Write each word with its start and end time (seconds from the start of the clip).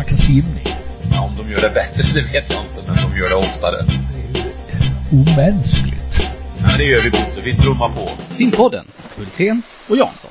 snacka 0.00 0.16
simning. 0.16 0.64
Ja, 1.10 1.20
om 1.20 1.36
de 1.36 1.50
gör 1.50 1.60
det 1.60 1.74
bättre, 1.74 2.02
det 2.14 2.32
vet 2.32 2.50
jag 2.50 2.64
inte, 2.66 2.82
men 2.86 2.96
de 2.96 3.18
gör 3.18 3.28
det 3.28 3.34
oftare. 3.34 3.86
Det 3.86 4.38
är 4.38 4.44
ju 4.44 5.20
omänskligt. 5.20 6.14
Ja, 6.62 6.76
det 6.78 6.84
gör 6.84 7.04
vi 7.04 7.10
Bosse. 7.10 7.40
Vi 7.44 7.56
trummar 7.56 7.88
på. 7.88 8.34
Simpodden, 8.34 8.86
Hultén 9.16 9.62
och 9.88 9.96
Jansson. 9.96 10.30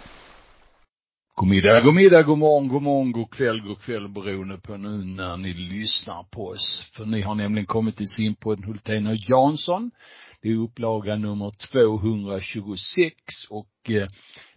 God 1.36 1.50
middag, 1.50 1.82
god 1.82 1.94
middag, 1.94 2.24
god 2.24 2.38
morgon, 2.38 2.68
god 2.68 2.82
morgon, 2.82 3.12
god 3.12 3.32
kväll, 3.32 3.62
god 3.62 3.82
kväll 3.82 4.08
beroende 4.08 4.58
på 4.58 4.78
nu 4.78 5.06
när 5.06 5.38
ni 5.38 5.54
lyssnar 5.54 6.24
på 6.24 6.48
oss. 6.48 6.92
För 6.96 7.06
ni 7.06 7.22
har 7.22 7.36
nämligen 7.36 7.66
kommit 7.66 7.98
till 7.98 8.08
simpodden 8.08 8.64
Hultén 8.64 9.08
och 9.08 9.16
Jansson. 9.16 9.92
Det 10.42 10.50
är 10.50 10.56
upplaga 10.56 11.16
nummer 11.16 11.52
226 11.72 13.14
och 13.50 13.90
eh, 13.90 14.08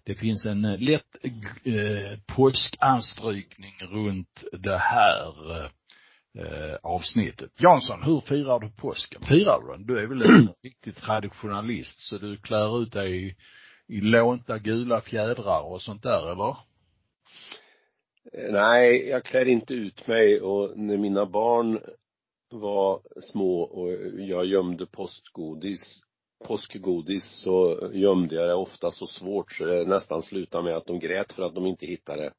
det 0.04 0.14
finns 0.14 0.46
en 0.46 0.64
eh, 0.64 0.80
lätt 0.80 1.16
eh, 1.64 2.18
påskanstrykning 2.36 3.74
runt 3.80 4.44
det 4.52 4.76
här 4.76 5.64
eh, 6.38 6.76
avsnittet. 6.82 7.50
Jansson, 7.60 8.02
hur 8.02 8.20
firar 8.20 8.60
du 8.60 8.70
påsken? 8.70 9.22
Firar 9.22 9.60
du 9.60 9.72
den? 9.72 9.86
Du 9.86 9.98
är 9.98 10.06
väl 10.06 10.22
en 10.22 10.48
riktig 10.62 10.96
traditionalist 10.96 12.00
så 12.00 12.18
du 12.18 12.36
klär 12.36 12.82
ut 12.82 12.92
dig 12.92 13.26
i, 13.26 13.36
i 13.88 14.00
lånta 14.00 14.58
gula 14.58 15.00
fjädrar 15.00 15.72
och 15.72 15.82
sånt 15.82 16.02
där 16.02 16.32
eller? 16.32 16.56
Nej, 18.52 19.08
jag 19.08 19.24
klär 19.24 19.48
inte 19.48 19.74
ut 19.74 20.06
mig 20.06 20.40
och 20.40 20.78
när 20.78 20.96
mina 20.96 21.26
barn 21.26 21.80
var 22.50 23.00
små 23.20 23.62
och 23.62 23.92
jag 24.18 24.46
gömde 24.46 24.86
postgodis, 24.86 26.02
påskgodis 26.42 27.40
så 27.44 27.90
gömde 27.92 28.34
jag 28.34 28.48
det 28.48 28.54
ofta 28.54 28.90
så 28.90 29.06
svårt 29.06 29.52
så 29.52 29.64
det 29.64 29.84
nästan 29.84 30.22
slutade 30.22 30.64
med 30.64 30.76
att 30.76 30.86
de 30.86 30.98
grät 30.98 31.32
för 31.32 31.42
att 31.42 31.54
de 31.54 31.66
inte 31.66 31.86
hittade 31.86 32.22
det. 32.22 32.32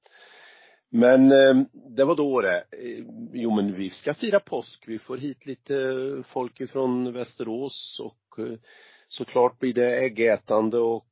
Men 0.90 1.32
eh, 1.32 1.66
det 1.96 2.04
var 2.06 2.16
då 2.16 2.42
det. 2.42 2.58
Eh, 2.58 3.06
jo 3.34 3.56
men 3.56 3.76
vi 3.76 3.90
ska 3.90 4.14
fira 4.14 4.40
påsk. 4.40 4.84
Vi 4.88 5.00
får 5.00 5.18
hit 5.18 5.46
lite 5.46 5.84
folk 6.28 6.62
ifrån 6.62 7.14
Västerås 7.14 8.02
och 8.04 8.40
eh, 8.40 8.58
såklart 9.08 9.60
blir 9.60 9.74
det 9.74 9.98
äggätande 9.98 10.78
och 10.78 11.08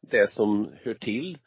det 0.00 0.30
som 0.30 0.70
hör 0.82 0.94
till. 0.94 1.38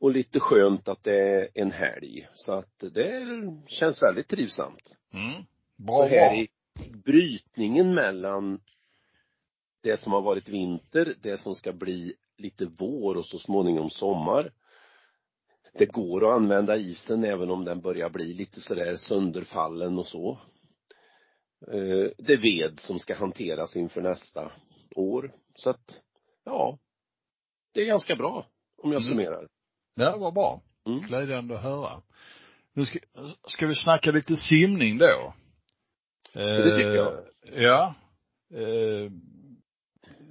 Och 0.00 0.10
lite 0.10 0.40
skönt 0.40 0.88
att 0.88 1.02
det 1.02 1.18
är 1.18 1.48
en 1.54 1.70
helg. 1.70 2.28
Så 2.32 2.54
att 2.54 2.84
det 2.92 3.26
känns 3.66 4.02
väldigt 4.02 4.28
trivsamt. 4.28 4.96
Mm. 5.14 5.42
Bra, 5.76 5.96
så 5.96 6.06
här 6.06 6.34
i 6.34 6.48
brytningen 7.04 7.94
mellan 7.94 8.60
det 9.84 10.00
som 10.00 10.12
har 10.12 10.20
varit 10.20 10.48
vinter, 10.48 11.14
det 11.22 11.38
som 11.38 11.54
ska 11.54 11.72
bli 11.72 12.14
lite 12.38 12.64
vår 12.64 13.16
och 13.16 13.26
så 13.26 13.38
småningom 13.38 13.90
sommar. 13.90 14.52
Det 15.72 15.86
går 15.86 16.28
att 16.28 16.36
använda 16.36 16.76
isen 16.76 17.24
även 17.24 17.50
om 17.50 17.64
den 17.64 17.80
börjar 17.80 18.10
bli 18.10 18.34
lite 18.34 18.60
sådär 18.60 18.96
sönderfallen 18.96 19.98
och 19.98 20.06
så. 20.06 20.38
Eh, 21.66 22.10
det 22.18 22.32
är 22.32 22.42
ved 22.42 22.80
som 22.80 22.98
ska 22.98 23.14
hanteras 23.14 23.76
inför 23.76 24.02
nästa 24.02 24.52
år. 24.96 25.32
Så 25.54 25.70
att, 25.70 26.00
ja, 26.44 26.78
det 27.72 27.80
är 27.80 27.86
ganska 27.86 28.16
bra 28.16 28.46
om 28.82 28.92
jag 28.92 29.02
mm. 29.02 29.10
summerar. 29.10 29.48
Ja, 29.94 30.16
vad 30.16 30.34
bra. 30.34 30.62
Mm. 30.86 31.00
Glädjande 31.00 31.54
att 31.54 31.62
höra. 31.62 32.02
Nu 32.72 32.86
ska, 32.86 32.98
ska 33.46 33.66
vi 33.66 33.74
snacka 33.74 34.10
lite 34.10 34.36
simning 34.36 34.98
då. 34.98 35.34
Det 36.32 36.76
tycker 36.76 36.94
jag. 36.94 37.12
Eh, 37.12 37.62
ja. 37.62 37.94
Eh, 38.54 39.10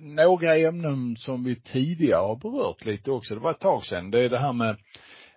några 0.04 0.58
ämnen 0.58 1.16
som 1.18 1.44
vi 1.44 1.62
tidigare 1.62 2.26
har 2.26 2.36
berört 2.36 2.86
lite 2.86 3.12
också, 3.12 3.34
det 3.34 3.40
var 3.40 3.52
ett 3.52 3.60
tag 3.60 3.86
sedan, 3.86 4.12
det 4.12 4.20
är 4.20 4.30
det 4.30 4.40
här 4.40 4.54
med 4.54 4.76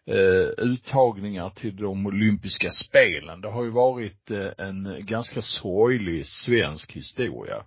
eh, 0.07 0.49
uttagningar 0.59 1.51
till 1.51 1.77
de 1.77 2.07
olympiska 2.07 2.71
spelen. 2.71 3.41
Det 3.41 3.49
har 3.49 3.65
ju 3.65 3.71
varit 3.71 4.31
eh, 4.31 4.67
en 4.67 4.97
ganska 5.01 5.43
sorglig 5.43 6.27
svensk 6.27 6.93
historia 6.93 7.63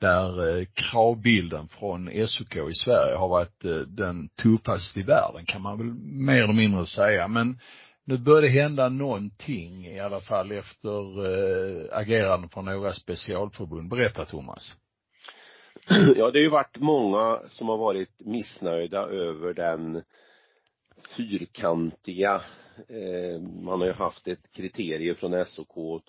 där 0.00 0.58
eh, 0.58 0.66
kravbilden 0.74 1.68
från 1.68 2.26
SOK 2.26 2.56
i 2.56 2.74
Sverige 2.74 3.16
har 3.16 3.28
varit 3.28 3.64
eh, 3.64 3.76
den 3.76 4.28
tuffaste 4.28 5.00
i 5.00 5.02
världen 5.02 5.46
kan 5.46 5.62
man 5.62 5.78
väl 5.78 5.94
mer 6.26 6.42
eller 6.42 6.52
mindre 6.52 6.86
säga. 6.86 7.28
Men 7.28 7.58
nu 8.04 8.18
börjar 8.18 8.42
det 8.42 8.48
hända 8.48 8.88
någonting 8.88 9.86
i 9.86 10.00
alla 10.00 10.20
fall 10.20 10.52
efter 10.52 11.24
eh, 11.26 11.98
agerande 11.98 12.48
från 12.48 12.64
några 12.64 12.92
specialförbund. 12.92 13.90
Berätta 13.90 14.24
Thomas. 14.24 14.72
Ja, 16.16 16.30
det 16.30 16.38
har 16.38 16.44
ju 16.44 16.48
varit 16.48 16.78
många 16.78 17.40
som 17.48 17.68
har 17.68 17.76
varit 17.76 18.20
missnöjda 18.20 19.06
över 19.06 19.54
den 19.54 20.02
fyrkantiga, 21.16 22.40
eh, 22.88 23.40
man 23.40 23.80
har 23.80 23.86
ju 23.86 23.92
haft 23.92 24.28
ett 24.28 24.52
kriterie 24.52 25.14
från 25.14 25.44
SOK, 25.46 26.02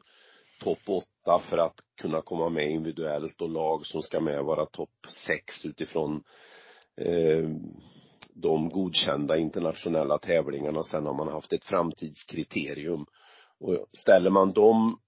topp 0.60 0.80
åtta 0.86 1.42
för 1.50 1.58
att 1.58 1.76
kunna 2.02 2.22
komma 2.22 2.50
med 2.50 2.70
individuellt 2.70 3.42
och 3.42 3.50
lag 3.50 3.86
som 3.86 4.02
ska 4.02 4.20
med 4.20 4.44
vara 4.44 4.66
topp 4.66 5.08
sex 5.28 5.66
utifrån 5.66 6.24
eh, 7.02 7.50
de 8.34 8.70
godkända 8.70 9.38
internationella 9.38 10.18
tävlingarna. 10.18 10.84
Sen 10.84 11.06
har 11.06 11.14
man 11.14 11.28
haft 11.28 11.54
ett 11.54 11.66
framtidskriterium. 11.66 13.06
Och 13.60 13.86
ställer 13.94 14.30
man 14.30 14.54
de 14.54 15.00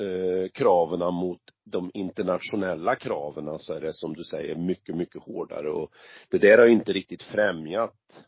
eh, 0.00 0.50
kraven 0.54 1.14
mot 1.14 1.40
de 1.64 1.90
internationella 1.94 2.96
kraven 2.96 3.58
så 3.58 3.74
är 3.74 3.80
det 3.80 3.92
som 3.92 4.14
du 4.14 4.24
säger 4.24 4.54
mycket, 4.54 4.96
mycket 4.96 5.22
hårdare. 5.22 5.70
Och 5.70 5.92
det 6.30 6.38
där 6.38 6.58
har 6.58 6.66
inte 6.66 6.92
riktigt 6.92 7.22
främjat 7.22 8.24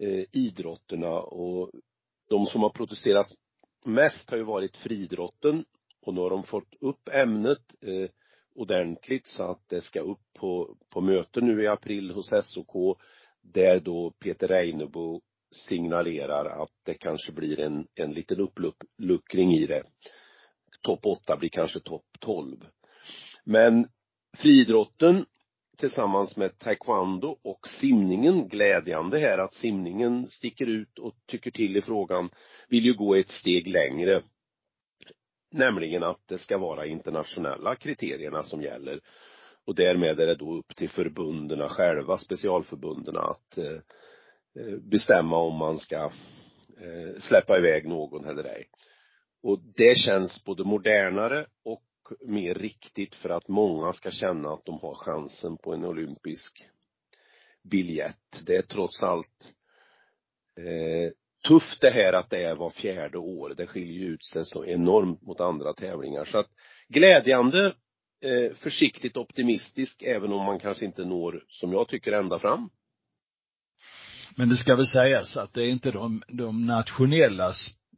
eh, 0.00 0.24
idrotterna. 0.32 1.20
Och 1.20 1.70
de 2.28 2.46
som 2.46 2.62
har 2.62 2.70
protesterat 2.70 3.26
mest 3.84 4.30
har 4.30 4.36
ju 4.36 4.44
varit 4.44 4.76
friidrotten. 4.76 5.64
Och 6.02 6.14
nu 6.14 6.20
har 6.20 6.30
de 6.30 6.42
fått 6.42 6.74
upp 6.80 7.08
ämnet 7.08 7.74
eh, 7.80 8.10
ordentligt 8.54 9.26
så 9.26 9.50
att 9.50 9.68
det 9.68 9.80
ska 9.80 10.00
upp 10.00 10.20
på, 10.38 10.76
på 10.90 11.00
möte 11.00 11.40
nu 11.40 11.62
i 11.62 11.66
april 11.66 12.10
hos 12.10 12.30
SOK 12.42 12.98
där 13.42 13.80
då 13.80 14.10
Peter 14.10 14.48
Reinebo 14.48 15.20
signalerar 15.50 16.62
att 16.62 16.72
det 16.84 16.94
kanske 16.94 17.32
blir 17.32 17.60
en, 17.60 17.86
en 17.94 18.12
liten 18.12 18.40
uppluckring 18.40 19.52
i 19.52 19.66
det. 19.66 19.82
Topp 20.82 21.06
8 21.06 21.36
blir 21.36 21.48
kanske 21.48 21.80
topp 21.80 22.06
12. 22.20 22.56
Men 23.44 23.88
friidrotten 24.36 25.26
tillsammans 25.80 26.36
med 26.36 26.58
taekwondo 26.58 27.38
och 27.42 27.68
simningen, 27.68 28.48
glädjande 28.48 29.18
här 29.18 29.38
att 29.38 29.54
simningen 29.54 30.30
sticker 30.30 30.66
ut 30.66 30.98
och 30.98 31.14
tycker 31.26 31.50
till 31.50 31.76
i 31.76 31.82
frågan, 31.82 32.30
vill 32.68 32.84
ju 32.84 32.94
gå 32.94 33.14
ett 33.14 33.30
steg 33.30 33.68
längre. 33.68 34.22
Nämligen 35.52 36.02
att 36.02 36.20
det 36.28 36.38
ska 36.38 36.58
vara 36.58 36.86
internationella 36.86 37.76
kriterierna 37.76 38.42
som 38.42 38.62
gäller. 38.62 39.00
Och 39.64 39.74
därmed 39.74 40.20
är 40.20 40.26
det 40.26 40.34
då 40.34 40.58
upp 40.58 40.76
till 40.76 40.88
förbunderna 40.88 41.68
själva, 41.68 42.18
specialförbunden 42.18 43.16
att 43.16 43.58
eh, 43.58 43.80
eh, 44.64 44.78
bestämma 44.82 45.36
om 45.36 45.56
man 45.56 45.78
ska 45.78 46.04
eh, 46.80 47.18
släppa 47.18 47.58
iväg 47.58 47.88
någon 47.88 48.24
eller 48.24 48.44
ej. 48.44 48.64
Och 49.42 49.60
det 49.76 49.98
känns 49.98 50.44
både 50.44 50.64
modernare 50.64 51.46
och 51.64 51.82
mer 52.26 52.54
riktigt 52.54 53.14
för 53.14 53.28
att 53.28 53.48
många 53.48 53.92
ska 53.92 54.10
känna 54.10 54.52
att 54.52 54.64
de 54.64 54.78
har 54.78 54.94
chansen 54.94 55.56
på 55.56 55.74
en 55.74 55.84
olympisk 55.84 56.68
biljett. 57.62 58.42
Det 58.46 58.56
är 58.56 58.62
trots 58.62 59.02
allt 59.02 59.54
eh, 60.58 61.12
tufft 61.48 61.80
det 61.80 61.90
här 61.90 62.12
att 62.12 62.30
det 62.30 62.44
är 62.44 62.54
var 62.54 62.70
fjärde 62.70 63.18
år. 63.18 63.54
Det 63.56 63.66
skiljer 63.66 64.08
ut 64.08 64.24
sig 64.24 64.44
så 64.44 64.64
enormt 64.64 65.22
mot 65.22 65.40
andra 65.40 65.72
tävlingar. 65.74 66.24
Så 66.24 66.38
att 66.38 66.50
glädjande, 66.88 67.66
eh, 68.20 68.56
försiktigt 68.56 69.16
optimistisk 69.16 70.02
även 70.02 70.32
om 70.32 70.44
man 70.44 70.58
kanske 70.58 70.84
inte 70.84 71.04
når, 71.04 71.44
som 71.48 71.72
jag 71.72 71.88
tycker, 71.88 72.12
ända 72.12 72.38
fram. 72.38 72.70
Men 74.36 74.48
det 74.48 74.56
ska 74.56 74.76
väl 74.76 74.86
sägas 74.86 75.36
att 75.36 75.54
det 75.54 75.62
är 75.62 75.68
inte 75.68 75.90
de, 75.90 76.22
de 76.28 76.66
nationella 76.66 77.52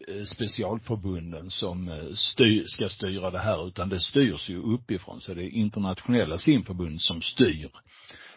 Eh, 0.09 0.25
specialförbunden 0.25 1.51
som 1.51 1.89
eh, 1.89 2.15
styr, 2.15 2.65
ska 2.67 2.89
styra 2.89 3.31
det 3.31 3.39
här 3.39 3.69
utan 3.69 3.89
det 3.89 4.01
styrs 4.01 4.49
ju 4.51 4.63
uppifrån 4.63 5.21
så 5.21 5.35
det 5.35 5.45
är 5.45 5.49
internationella 5.49 6.39
simförbund 6.39 7.01
som 7.01 7.23
styr 7.23 7.71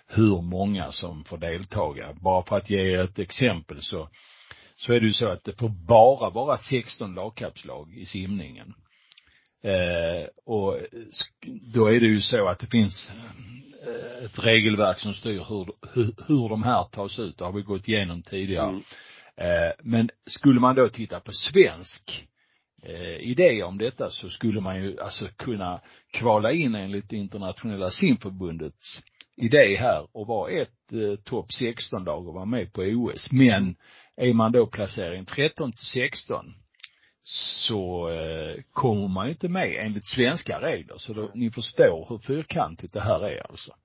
hur 0.08 0.42
många 0.42 0.92
som 0.92 1.24
får 1.24 1.38
deltaga. 1.38 2.14
Bara 2.14 2.44
för 2.44 2.58
att 2.58 2.70
ge 2.70 2.94
ett 2.94 3.20
exempel 3.20 3.82
så, 3.82 4.10
så 4.78 4.94
är 4.94 5.00
det 5.00 5.06
ju 5.06 5.14
så 5.14 5.28
att 5.28 5.44
det 5.44 5.60
får 5.60 5.70
bara 5.70 6.30
vara 6.30 6.58
16 6.58 7.14
lagkapslag 7.14 7.98
i 7.98 8.06
simningen. 8.06 8.74
Eh, 9.64 10.28
och 10.46 10.80
då 11.74 11.88
är 11.88 12.00
det 12.00 12.08
ju 12.08 12.22
så 12.22 12.48
att 12.48 12.60
det 12.60 12.68
finns 12.68 13.12
eh, 13.88 14.26
ett 14.26 14.40
regelverk 14.40 15.00
som 15.00 15.14
styr 15.14 15.44
hur, 15.50 15.68
hur, 15.94 16.16
hur 16.28 16.50
de 16.50 16.64
här 16.64 16.84
tas 16.84 17.20
ut. 17.20 17.38
Det 17.38 17.46
har 17.46 17.52
vi 17.52 17.62
gått 17.62 17.88
igenom 17.88 18.22
tidigare. 18.22 18.70
Mm. 18.70 18.84
Eh, 19.38 19.72
men 19.84 20.10
skulle 20.26 20.60
man 20.60 20.76
då 20.76 20.90
titta 20.90 21.20
på 21.20 21.32
svensk 21.32 22.28
eh, 22.84 23.18
idé 23.18 23.64
om 23.64 23.78
detta 23.78 24.10
så 24.10 24.30
skulle 24.30 24.62
man 24.62 24.84
ju 24.84 25.00
alltså 25.00 25.28
kunna 25.38 25.82
kvala 26.12 26.52
in 26.52 26.76
enligt 26.76 27.12
internationella 27.12 27.90
simförbundets 27.90 29.00
idé 29.38 29.76
här 29.76 30.08
och 30.12 30.28
vara 30.28 30.52
ett 30.52 30.94
eh, 30.94 31.16
topp 31.24 31.52
16 31.52 32.04
lag 32.04 32.28
och 32.28 32.34
vara 32.34 32.46
med 32.46 32.74
på 32.74 32.82
OS. 32.82 33.32
Men 33.32 33.76
är 34.18 34.34
man 34.34 34.52
då 34.52 34.68
placering 34.68 35.26
13 35.26 35.72
till 35.72 35.86
16 35.86 36.54
så 37.28 38.10
eh, 38.10 38.62
kommer 38.72 39.08
man 39.08 39.26
ju 39.26 39.32
inte 39.32 39.50
med 39.50 39.86
enligt 39.86 40.08
svenska 40.08 40.62
regler. 40.62 40.98
Så 40.98 41.14
då, 41.14 41.32
ni 41.34 41.52
förstår 41.52 42.06
hur 42.10 42.18
fyrkantigt 42.18 42.94
det 42.94 43.02
här 43.02 43.26
är 43.26 43.48
alltså. 43.50 43.76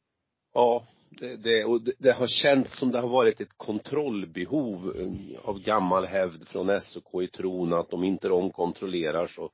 Ja, 0.54 0.86
det, 1.10 1.36
det, 1.36 1.64
och 1.64 1.82
det, 1.82 1.92
det 1.98 2.12
har 2.12 2.26
känts 2.26 2.76
som 2.78 2.90
det 2.90 3.00
har 3.00 3.08
varit 3.08 3.40
ett 3.40 3.56
kontrollbehov 3.56 4.96
eh, 4.96 5.48
av 5.48 5.58
gammal 5.58 6.06
hävd 6.06 6.48
från 6.48 6.80
SOK 6.80 7.22
i 7.22 7.28
tron 7.28 7.72
att 7.72 7.92
om 7.92 8.04
inte 8.04 8.28
de 8.28 8.50
kontrollerar 8.50 9.26
så 9.26 9.50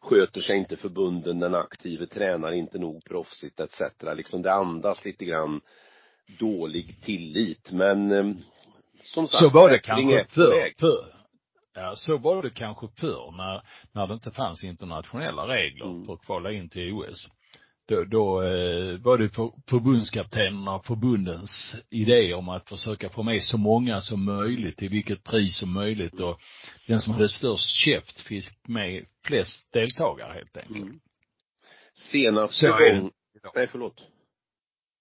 sköter 0.00 0.40
sig 0.40 0.56
inte 0.56 0.76
förbunden, 0.76 1.40
den 1.40 1.54
aktive 1.54 2.06
tränar 2.06 2.52
inte 2.52 2.78
nog 2.78 3.04
proffsigt 3.04 3.60
etc. 3.60 3.80
Liksom 4.16 4.42
det 4.42 4.52
andas 4.52 5.04
lite 5.04 5.24
grann 5.24 5.60
dålig 6.38 7.02
tillit. 7.02 7.72
Men 7.72 8.12
eh, 8.12 8.36
som 9.04 9.28
sagt, 9.28 9.42
så 9.42 9.50
var 9.50 9.70
det 9.70 9.78
kanske 9.78 10.26
förr, 10.28 10.78
förr. 10.78 11.14
Ja, 11.74 11.94
så 11.96 12.18
var 12.18 12.42
det 12.42 12.50
kanske 12.50 12.88
förr 12.88 13.36
när, 13.36 13.62
när 13.92 14.06
det 14.06 14.14
inte 14.14 14.30
fanns 14.30 14.64
internationella 14.64 15.48
regler 15.48 15.86
Mm. 15.86 16.04
för 16.04 16.12
att 16.12 16.24
kvala 16.24 16.52
in 16.52 16.68
till 16.68 16.92
OS. 16.92 17.28
Då, 17.88 18.04
då 18.04 18.42
eh, 18.42 18.98
var 18.98 19.18
det 19.18 19.28
för, 19.28 19.52
förbundskaptenerna 19.68 20.74
och 20.74 20.86
förbundens 20.86 21.74
idé 21.90 22.34
om 22.34 22.48
att 22.48 22.68
försöka 22.68 23.08
få 23.10 23.22
med 23.22 23.42
så 23.42 23.58
många 23.58 24.00
som 24.00 24.24
möjligt 24.24 24.76
till 24.76 24.88
vilket 24.88 25.24
pris 25.24 25.56
som 25.56 25.72
möjligt 25.72 26.20
och 26.20 26.40
den 26.86 27.00
som 27.00 27.14
hade 27.14 27.28
störst 27.28 27.76
käft 27.76 28.20
fick 28.20 28.68
med 28.68 29.04
flest 29.26 29.72
deltagare 29.72 30.32
helt 30.32 30.56
enkelt. 30.56 30.76
Mm. 30.84 31.00
Senaste 32.12 32.56
Så 32.56 32.66
är 32.66 32.80
det. 32.80 33.00
gång, 33.00 33.10
nej 33.54 33.66
förlåt. 33.66 34.00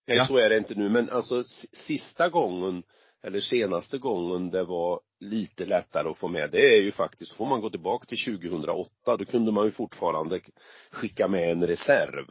Nej 0.07 0.18
Ja. 0.18 0.25
så 0.25 0.38
är 0.38 0.50
det 0.50 0.57
inte 0.57 0.75
nu 0.75 0.89
men 0.89 1.09
alltså 1.09 1.44
sista 1.88 2.29
gången 2.29 2.83
eller 3.24 3.39
senaste 3.39 3.97
gången 3.97 4.50
det 4.50 4.63
var 4.63 5.00
lite 5.19 5.65
lättare 5.65 6.09
att 6.09 6.18
få 6.18 6.27
med 6.27 6.51
det 6.51 6.77
är 6.77 6.81
ju 6.81 6.91
faktiskt, 6.91 7.36
får 7.36 7.45
man 7.45 7.62
gå 7.62 7.69
tillbaka 7.69 8.06
till 8.06 8.39
2008 8.39 9.18
då 9.18 9.25
kunde 9.25 9.51
man 9.51 9.65
ju 9.65 9.71
fortfarande 9.71 10.39
skicka 10.91 11.27
med 11.27 11.51
en 11.51 11.68
reserv 11.68 12.25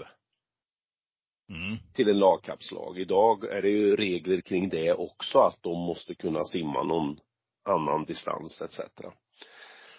Mm. 1.48 1.78
till 1.94 2.08
en 2.08 2.18
lagkapslag. 2.18 2.98
Idag 2.98 3.44
är 3.44 3.62
det 3.62 3.68
ju 3.68 3.96
regler 3.96 4.40
kring 4.40 4.68
det 4.68 4.92
också 4.92 5.38
att 5.38 5.58
de 5.60 5.78
måste 5.78 6.14
kunna 6.14 6.44
simma 6.44 6.82
någon 6.82 7.16
annan 7.64 8.04
distans 8.04 8.62
etc. 8.62 8.80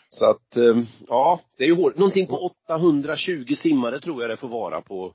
Så 0.09 0.29
att, 0.29 0.55
eh, 0.57 0.83
ja, 1.07 1.39
det 1.57 1.63
är 1.63 1.67
ju 1.67 1.75
hårt. 1.75 1.97
Någonting 1.97 2.27
på 2.27 2.37
820 2.67 3.55
simmare 3.55 3.99
tror 3.99 4.21
jag 4.21 4.29
det 4.29 4.37
får 4.37 4.47
vara 4.47 4.81
på 4.81 5.13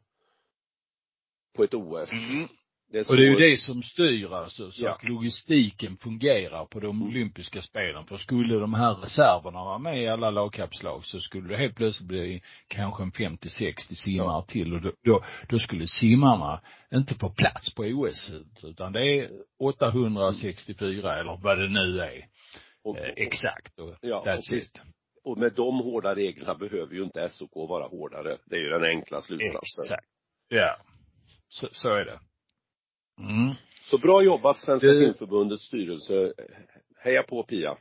på 1.57 1.65
ett 1.65 1.75
OS. 1.75 2.13
Mm. 2.13 2.49
Det 2.93 3.11
Och 3.11 3.17
det 3.17 3.23
är 3.26 3.31
ju 3.31 3.50
det 3.50 3.56
som 3.56 3.82
styr 3.82 4.32
alltså, 4.35 4.70
så 4.70 4.85
Ja. 4.85 4.90
att 4.90 5.05
logistiken 5.05 5.96
fungerar 5.96 6.64
på 6.67 6.81
de 6.81 7.02
olympiska 7.02 7.62
spelen. 7.62 8.06
För 8.06 8.17
skulle 8.17 8.55
de 8.55 8.75
här 8.75 8.94
reserverna 8.94 9.64
vara 9.64 9.79
med 9.79 10.02
i 10.02 10.08
alla 10.08 10.31
lagkapslag 10.31 11.05
så 11.05 11.20
skulle 11.20 11.49
det 11.49 11.56
helt 11.56 11.76
plötsligt 11.76 12.08
bli 12.08 12.43
kanske 12.69 13.02
en 13.02 13.12
50-60 13.12 13.94
simmare 13.94 14.26
Ja. 14.26 14.46
till 14.49 14.75
och 14.75 14.81
då, 14.82 14.93
då, 15.05 15.25
då 15.49 15.58
skulle 15.58 15.87
simmarna 15.87 16.61
inte 16.94 17.14
få 17.14 17.31
plats 17.31 17.75
på 17.75 17.82
OS 17.82 18.31
utan 18.62 18.93
det 18.93 19.19
är 19.19 19.31
864 19.58 21.17
eller 21.20 21.43
vad 21.43 21.58
det 21.58 21.69
nu 21.69 22.00
är. 22.00 22.26
och, 22.84 22.99
Eh, 22.99 23.12
exakt 23.17 23.79
och 23.79 23.94
Ja, 24.00 24.17
och 24.19 24.26
that's 24.26 24.52
visst. 24.52 24.76
it. 24.76 24.82
och 25.25 25.38
med 25.38 25.52
de 25.52 25.79
hårda 25.79 26.14
reglerna 26.14 26.55
behöver 26.55 26.94
ju 26.94 27.02
inte 27.05 27.29
SOK 27.29 27.55
vara 27.55 27.87
hårdare. 27.88 28.37
Det 28.46 28.56
är 28.56 28.61
ju 28.61 28.69
den 28.69 28.84
enkla 28.84 29.20
slutsatsen. 29.20 29.84
Exakt. 29.84 30.06
Ja. 30.49 30.76
Så, 31.49 31.69
så 31.73 31.88
är 31.88 32.05
det. 32.05 32.19
Mm. 33.19 33.55
Så 33.91 33.99
bra 33.99 34.23
jobbat 34.23 34.59
Svenska 34.61 34.87
Du- 34.87 34.94
simförbundets 35.05 35.65
styrelse. 35.65 36.32
Heja 37.00 37.23
på 37.23 37.43
Pia. 37.43 37.76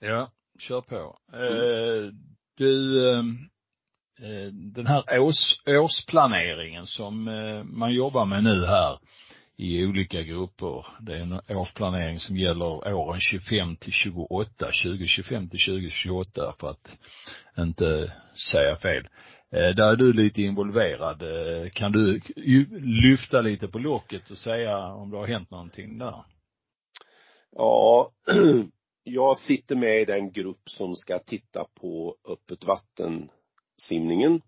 Ja, 0.00 0.30
kör 0.58 0.80
på. 0.80 1.18
Mm. 1.32 1.44
Eh, 1.44 2.12
du, 2.56 3.02
eh, 3.10 3.18
eh, 4.22 4.46
den 4.52 4.86
här 4.86 5.18
års, 5.18 5.60
årsplaneringen 5.66 6.86
som 6.86 7.28
eh, 7.28 7.64
man 7.64 7.92
jobbar 7.94 8.24
med 8.24 8.44
nu 8.44 8.66
här 8.66 8.98
i 9.56 9.86
olika 9.86 10.22
grupper. 10.22 10.86
Det 11.00 11.12
är 11.12 11.20
en 11.20 11.56
årsplanering 11.56 12.18
som 12.18 12.36
gäller 12.36 12.94
åren 12.94 13.20
25 13.20 13.76
till 13.76 13.92
28, 13.92 14.66
2025 14.82 15.48
till 15.48 15.60
2028 15.66 16.54
för 16.60 16.70
att 16.70 16.98
inte 17.58 18.12
säga 18.52 18.76
fel. 18.76 19.08
Eh, 19.52 19.74
där 19.74 19.92
är 19.92 19.96
du 19.96 20.12
lite 20.12 20.42
involverad. 20.42 21.22
Eh, 21.22 21.70
kan 21.70 21.92
du 21.92 22.20
lyfta 22.80 23.40
lite 23.40 23.68
på 23.68 23.78
locket 23.78 24.30
och 24.30 24.38
säga 24.38 24.86
om 24.86 25.10
det 25.10 25.16
har 25.16 25.26
hänt 25.26 25.50
någonting 25.50 25.98
där? 25.98 26.24
Ja, 27.50 28.12
jag 29.04 29.38
sitter 29.38 29.76
med 29.76 30.00
i 30.00 30.04
den 30.04 30.32
grupp 30.32 30.70
som 30.70 30.96
ska 30.96 31.18
titta 31.18 31.64
på 31.80 32.16
öppet 32.28 32.64
vatten 32.64 33.30
simningen. 33.88 34.40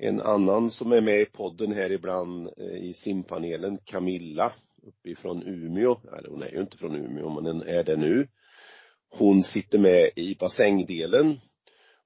En 0.00 0.20
annan 0.20 0.70
som 0.70 0.92
är 0.92 1.00
med 1.00 1.20
i 1.20 1.26
podden 1.26 1.72
här 1.72 1.92
ibland 1.92 2.48
eh, 2.56 2.76
i 2.76 2.92
simpanelen, 2.94 3.78
Camilla, 3.84 4.52
uppifrån 4.82 5.42
Umeå. 5.42 6.00
Eller 6.18 6.28
hon 6.28 6.42
är 6.42 6.50
ju 6.50 6.60
inte 6.60 6.78
från 6.78 6.94
Umeå, 6.94 7.30
men 7.30 7.46
hon 7.46 7.62
är 7.62 7.84
det 7.84 7.96
nu. 7.96 8.28
Hon 9.18 9.42
sitter 9.42 9.78
med 9.78 10.10
i 10.16 10.34
bassängdelen. 10.34 11.40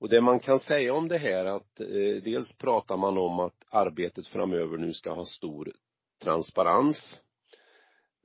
Och 0.02 0.08
det 0.08 0.20
man 0.20 0.40
kan 0.40 0.58
säga 0.58 0.94
om 0.94 1.08
det 1.08 1.18
här 1.18 1.44
att 1.44 1.80
eh, 1.80 2.22
dels 2.24 2.58
pratar 2.58 2.96
man 2.96 3.18
om 3.18 3.40
att 3.40 3.66
arbetet 3.70 4.26
framöver 4.26 4.78
nu 4.78 4.92
ska 4.92 5.12
ha 5.12 5.26
stor 5.26 5.72
transparens. 6.22 7.22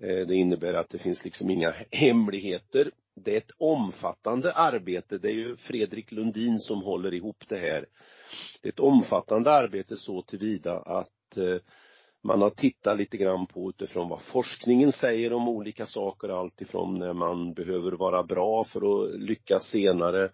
Eh, 0.02 0.28
Det 0.28 0.36
innebär 0.36 0.74
att 0.74 0.90
det 0.90 0.98
finns 0.98 1.26
liksom 1.26 1.50
inga 1.50 1.74
hemligheter. 1.92 2.92
Det 3.16 3.34
är 3.34 3.38
ett 3.38 3.52
omfattande 3.58 4.54
arbete. 4.54 5.18
Det 5.18 5.28
är 5.28 5.34
ju 5.34 5.56
Fredrik 5.58 6.12
Lundin 6.12 6.60
som 6.60 6.82
håller 6.82 7.14
ihop 7.14 7.44
det 7.48 7.58
här. 7.58 7.86
Det 8.62 8.68
är 8.70 8.74
ett 8.74 8.80
omfattande 8.80 9.52
arbete 9.52 9.96
så 9.96 10.22
tillvida 10.22 10.80
att 10.80 11.38
eh, 11.38 11.58
man 12.24 12.42
har 12.42 12.50
tittat 12.50 12.98
lite 12.98 13.18
grann 13.18 13.48
på 13.48 13.70
utifrån 13.70 14.10
vad 14.10 14.22
forskningen 14.22 14.92
säger 14.92 15.34
om 15.34 15.48
olika 15.48 15.86
saker, 15.86 16.30
allt 16.30 16.62
ifrån 16.62 17.00
när 17.00 17.14
man 17.14 17.54
behöver 17.54 17.92
vara 17.92 18.24
bra 18.24 18.64
för 18.64 18.80
att 18.80 19.20
lyckas 19.20 19.64
senare, 19.64 20.30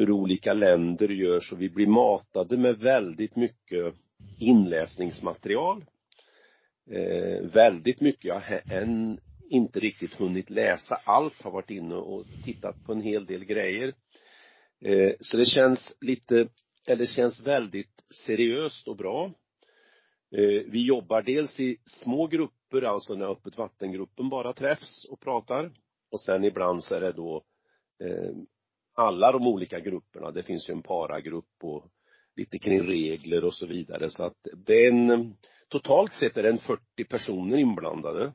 hur 0.00 0.10
olika 0.10 0.52
länder 0.52 1.08
gör 1.08 1.40
så 1.40 1.56
vi 1.56 1.68
blir 1.68 1.86
matade 1.86 2.56
med 2.56 2.78
väldigt 2.78 3.36
mycket 3.36 3.94
inläsningsmaterial 4.38 5.84
eh, 6.90 7.42
väldigt 7.42 8.00
mycket. 8.00 8.24
Jag 8.24 8.40
har 8.40 8.60
än 8.72 9.20
inte 9.50 9.80
riktigt 9.80 10.14
hunnit 10.14 10.50
läsa 10.50 11.00
allt, 11.04 11.42
har 11.42 11.50
varit 11.50 11.70
inne 11.70 11.94
och 11.94 12.24
tittat 12.44 12.84
på 12.86 12.92
en 12.92 13.00
hel 13.00 13.26
del 13.26 13.44
grejer. 13.44 13.94
Eh, 14.84 15.12
så 15.20 15.36
det 15.36 15.46
känns 15.46 15.96
lite, 16.00 16.48
eller 16.86 16.96
det 16.96 17.06
känns 17.06 17.46
väldigt 17.46 18.04
seriöst 18.26 18.88
och 18.88 18.96
bra. 18.96 19.24
Eh, 20.36 20.62
vi 20.70 20.86
jobbar 20.86 21.22
dels 21.22 21.60
i 21.60 21.76
små 21.84 22.26
grupper, 22.26 22.82
alltså 22.82 23.14
när 23.14 23.32
öppet 23.32 23.58
vattengruppen 23.58 24.28
bara 24.28 24.52
träffs 24.52 25.04
och 25.04 25.20
pratar. 25.20 25.70
Och 26.10 26.20
sen 26.20 26.44
ibland 26.44 26.84
så 26.84 26.94
är 26.94 27.00
det 27.00 27.12
då 27.12 27.44
eh, 28.04 28.32
alla 29.00 29.32
de 29.32 29.46
olika 29.46 29.80
grupperna. 29.80 30.30
Det 30.30 30.42
finns 30.42 30.68
ju 30.68 30.72
en 30.72 30.82
paragrupp 30.82 31.54
och 31.62 31.84
lite 32.36 32.58
kring 32.58 32.82
regler 32.82 33.44
och 33.44 33.54
så 33.54 33.66
vidare. 33.66 34.10
Så 34.10 34.24
att 34.24 34.46
det 34.66 34.74
är 34.74 34.92
en, 34.92 35.34
totalt 35.68 36.12
sett 36.12 36.36
är 36.36 36.42
det 36.42 36.48
en 36.48 36.58
40 36.58 37.04
personer 37.08 37.56
inblandade. 37.56 38.32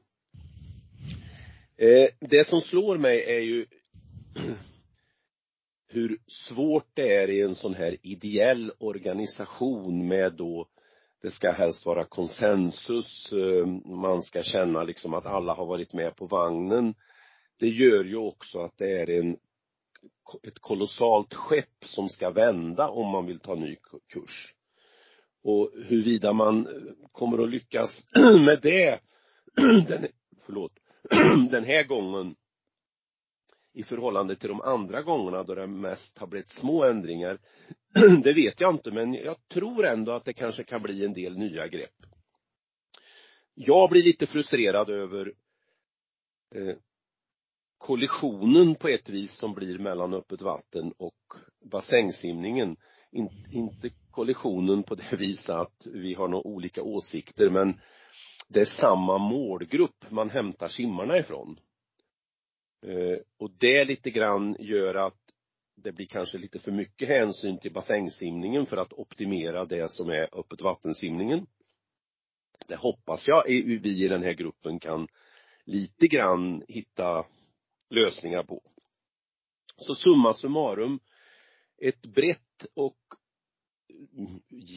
Eh, 1.78 2.10
det 2.20 2.48
som 2.48 2.62
slår 2.62 2.98
mig 2.98 3.24
är 3.24 3.40
ju 3.40 3.66
hur 5.88 6.18
svårt 6.28 6.90
det 6.94 7.16
är 7.16 7.30
i 7.30 7.42
en 7.42 7.56
sån 7.56 7.74
här 7.74 7.98
ideell 8.02 8.72
organisation 8.80 10.08
med 10.08 10.34
då 10.34 10.68
det 11.22 11.32
ska 11.32 11.52
helst 11.52 11.86
vara 11.86 12.06
konsensus, 12.06 13.32
eh, 13.32 13.68
man 13.86 14.22
ska 14.22 14.44
känna 14.44 14.84
liksom 14.84 15.14
att 15.14 15.26
alla 15.26 15.54
har 15.54 15.66
varit 15.66 15.94
med 15.94 16.16
på 16.16 16.26
vagnen. 16.26 16.96
Det 17.60 17.68
gör 17.68 18.04
ju 18.04 18.16
också 18.16 18.60
att 18.60 18.78
det 18.78 19.02
är 19.02 19.10
en, 19.10 19.38
ett 20.44 20.60
kolossalt 20.60 21.34
skepp 21.34 21.86
som 21.86 22.10
ska 22.10 22.30
vända 22.30 22.90
om 22.90 23.08
man 23.08 23.26
vill 23.26 23.40
ta 23.40 23.56
ny 23.56 23.76
kurs. 24.14 24.56
Och 25.44 25.72
huruvida 25.76 26.34
man 26.34 26.68
eh, 26.68 26.94
kommer 27.12 27.44
att 27.44 27.50
lyckas 27.50 27.90
med 28.46 28.60
det, 28.62 29.00
den, 29.88 30.08
förlåt, 30.46 30.72
den 31.52 31.64
här 31.64 31.84
gången 31.84 32.36
i 33.74 33.84
förhållande 33.84 34.36
till 34.36 34.50
de 34.50 34.62
andra 34.62 35.02
gångerna 35.02 35.44
då 35.44 35.56
det 35.56 35.68
mest 35.68 36.18
har 36.18 36.28
blivit 36.28 36.50
små 36.50 36.84
ändringar, 36.84 37.40
det 38.24 38.34
vet 38.34 38.60
jag 38.60 38.76
inte 38.76 38.92
men 38.92 39.14
jag 39.14 39.48
tror 39.48 39.86
ändå 39.86 40.12
att 40.12 40.26
det 40.26 40.34
kanske 40.34 40.64
kan 40.64 40.82
bli 40.82 41.06
en 41.06 41.14
del 41.14 41.38
nya 41.38 41.68
grepp. 41.68 41.96
Jag 43.54 43.90
blir 43.90 44.04
lite 44.04 44.28
frustrerad 44.28 44.90
över 44.90 45.34
eh, 46.56 46.76
kollisionen 47.78 48.76
på 48.76 48.88
ett 48.88 49.10
vis 49.10 49.38
som 49.38 49.54
blir 49.54 49.78
mellan 49.78 50.14
öppet 50.14 50.42
vatten 50.42 50.92
och 50.98 51.34
bassängsimningen. 51.72 52.78
In, 53.12 53.30
inte 53.52 53.90
kollisionen 54.12 54.84
på 54.84 54.96
det 54.96 55.16
viset 55.18 55.56
att 55.56 55.88
vi 55.94 56.14
har 56.14 56.28
några 56.28 56.48
olika 56.48 56.84
åsikter 56.84 57.50
men 57.50 57.80
det 58.48 58.60
är 58.62 58.66
samma 58.66 59.18
målgrupp 59.18 60.12
man 60.12 60.30
hämtar 60.30 60.68
simmarna 60.68 61.18
ifrån. 61.18 61.60
Eh, 62.86 63.18
och 63.40 63.52
det 63.60 63.86
lite 63.86 64.12
grann 64.12 64.56
gör 64.60 64.96
att 64.96 65.20
det 65.76 65.92
blir 65.92 66.06
kanske 66.06 66.38
lite 66.38 66.60
för 66.60 66.72
mycket 66.72 67.08
hänsyn 67.08 67.58
till 67.58 67.74
bassängsimningen 67.74 68.66
för 68.66 68.78
att 68.78 68.94
optimera 68.94 69.66
det 69.66 69.92
som 69.92 70.10
är 70.10 70.40
öppet 70.40 70.62
vattensimningen. 70.62 71.48
Det 72.68 72.76
hoppas 72.76 73.28
jag 73.28 73.44
vi 73.48 74.06
i 74.06 74.08
den 74.08 74.24
här 74.24 74.34
gruppen 74.34 74.80
kan 74.80 75.08
lite 75.66 76.08
grann 76.08 76.64
hitta 76.68 77.26
lösningar 77.90 78.44
på. 78.44 78.62
Så 79.78 79.96
summa 79.96 80.34
summarum, 80.34 81.00
ett 81.82 82.02
brett 82.06 82.66
och 82.74 82.98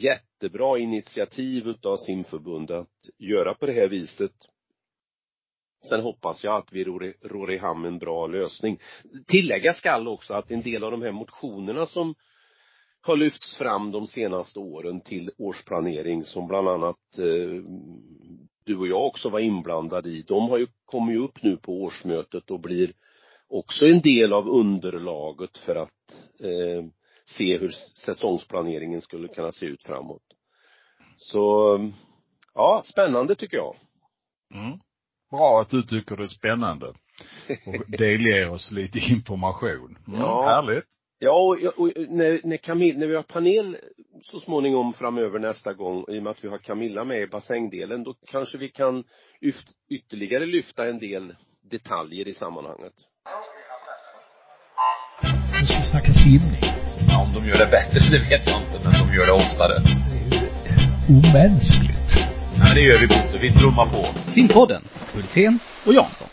jättebra 0.01 0.79
initiativ 0.79 1.67
utav 1.67 1.97
simförbundet 1.97 2.77
att 2.77 3.09
göra 3.17 3.53
på 3.53 3.65
det 3.65 3.73
här 3.73 3.87
viset. 3.87 4.35
Sen 5.89 6.01
hoppas 6.01 6.43
jag 6.43 6.55
att 6.55 6.73
vi 6.73 6.83
rår 6.83 7.51
i 7.53 7.57
hamn 7.57 7.85
en 7.85 7.97
bra 7.97 8.27
lösning. 8.27 8.79
Tillägga 9.27 9.73
skall 9.73 10.07
också 10.07 10.33
att 10.33 10.51
en 10.51 10.61
del 10.61 10.83
av 10.83 10.91
de 10.91 11.01
här 11.01 11.11
motionerna 11.11 11.85
som 11.85 12.15
har 13.01 13.17
lyfts 13.17 13.57
fram 13.57 13.91
de 13.91 14.07
senaste 14.07 14.59
åren 14.59 15.01
till 15.01 15.31
årsplanering 15.37 16.23
som 16.23 16.47
bland 16.47 16.67
annat 16.69 17.17
eh, 17.17 17.63
du 18.69 18.77
och 18.77 18.87
jag 18.87 19.05
också 19.05 19.29
var 19.29 19.39
inblandade 19.39 20.09
i, 20.09 20.21
de 20.21 20.49
har 20.49 20.57
ju 20.57 20.67
kommit 20.85 21.19
upp 21.19 21.43
nu 21.43 21.57
på 21.57 21.81
årsmötet 21.81 22.51
och 22.51 22.59
blir 22.59 22.93
också 23.47 23.85
en 23.85 24.01
del 24.01 24.33
av 24.33 24.49
underlaget 24.49 25.57
för 25.57 25.75
att 25.75 26.29
eh, 26.39 26.85
se 27.25 27.57
hur 27.57 27.69
säsongsplaneringen 28.05 29.01
skulle 29.01 29.27
kunna 29.27 29.51
se 29.51 29.65
ut 29.65 29.83
framåt. 29.83 30.23
Så, 31.17 31.77
ja, 32.53 32.81
spännande 32.83 33.35
tycker 33.35 33.57
jag. 33.57 33.75
Mm. 34.53 34.79
Bra 35.31 35.61
att 35.61 35.69
du 35.69 35.83
tycker 35.83 36.17
det 36.17 36.23
är 36.23 36.27
spännande. 36.27 36.87
Och 37.65 37.91
delger 37.97 38.49
oss 38.49 38.71
lite 38.71 38.99
information. 38.99 39.97
Mm, 40.07 40.19
ja. 40.19 40.43
Härligt. 40.45 40.98
Ja, 41.21 41.31
och, 41.31 41.79
och 41.79 41.91
när, 42.09 42.39
när 42.43 42.57
Camilla, 42.57 42.99
när 42.99 43.07
vi 43.07 43.15
har 43.15 43.23
panel 43.23 43.77
så 44.23 44.39
småningom 44.39 44.93
framöver 44.93 45.39
nästa 45.39 45.73
gång, 45.73 46.05
i 46.07 46.19
och 46.19 46.23
med 46.23 46.31
att 46.31 46.43
vi 46.43 46.47
har 46.47 46.57
Camilla 46.57 47.03
med 47.03 47.21
i 47.21 47.27
bassängdelen, 47.27 48.03
då 48.03 48.15
kanske 48.27 48.57
vi 48.57 48.69
kan 48.69 49.03
ytterligare 49.89 50.45
lyfta 50.45 50.87
en 50.87 50.99
del 50.99 51.35
detaljer 51.71 52.27
i 52.27 52.33
sammanhanget. 52.33 52.93
Nu 55.61 55.67
ska 55.67 55.79
vi 55.79 55.85
snacka 55.85 56.13
simning. 56.13 56.63
Ja, 57.09 57.21
om 57.21 57.33
de 57.33 57.49
gör 57.49 57.57
det 57.57 57.71
bättre, 57.71 57.99
det 58.11 58.19
vet 58.29 58.47
jag 58.47 58.61
inte, 58.61 58.79
men 58.83 58.93
de 58.93 59.15
gör 59.15 59.25
det 59.25 59.33
oftare. 59.33 59.75
Det 59.79 60.19
är 60.19 60.41
ju 60.41 61.17
omänskligt. 61.17 62.11
Ja, 62.59 62.73
det 62.73 62.81
gör 62.81 62.97
vi 63.01 63.07
Bosse, 63.07 63.37
vi 63.41 63.51
trummar 63.51 63.85
på. 63.85 64.31
Simpodden, 64.31 64.81
Hultén 65.13 65.59
och 65.85 65.93
Jansson. 65.93 66.27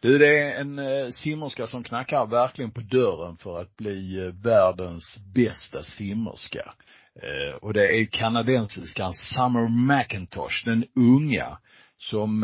Du, 0.00 0.18
det 0.18 0.38
är 0.38 0.60
en 0.60 0.78
eh, 0.78 1.10
simmerska 1.10 1.66
som 1.66 1.82
knackar 1.82 2.26
verkligen 2.26 2.70
på 2.70 2.80
dörren 2.80 3.36
för 3.36 3.60
att 3.60 3.76
bli 3.76 4.24
eh, 4.24 4.32
världens 4.32 5.18
bästa 5.34 5.82
simmerska. 5.82 6.74
Eh, 7.22 7.56
och 7.56 7.72
det 7.72 8.00
är 8.00 8.06
kanadensiskan 8.06 9.12
Summer 9.14 9.68
McIntosh, 9.68 10.64
den 10.64 10.84
unga, 10.96 11.58
som 12.00 12.42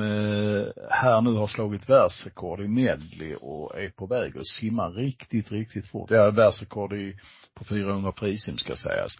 här 0.90 1.20
nu 1.20 1.32
har 1.32 1.46
slagit 1.46 1.88
världsrekord 1.88 2.60
i 2.60 2.68
medley 2.68 3.34
och 3.34 3.80
är 3.80 3.90
på 3.90 4.06
väg 4.06 4.38
att 4.38 4.46
simma 4.46 4.88
riktigt, 4.88 5.52
riktigt 5.52 5.88
fort. 5.88 6.10
Ja, 6.10 6.30
världsrekord 6.30 6.92
i, 6.92 7.16
på 7.54 7.64
400 7.64 8.12
frisim 8.16 8.58
ska 8.58 8.76
sägas, 8.76 9.16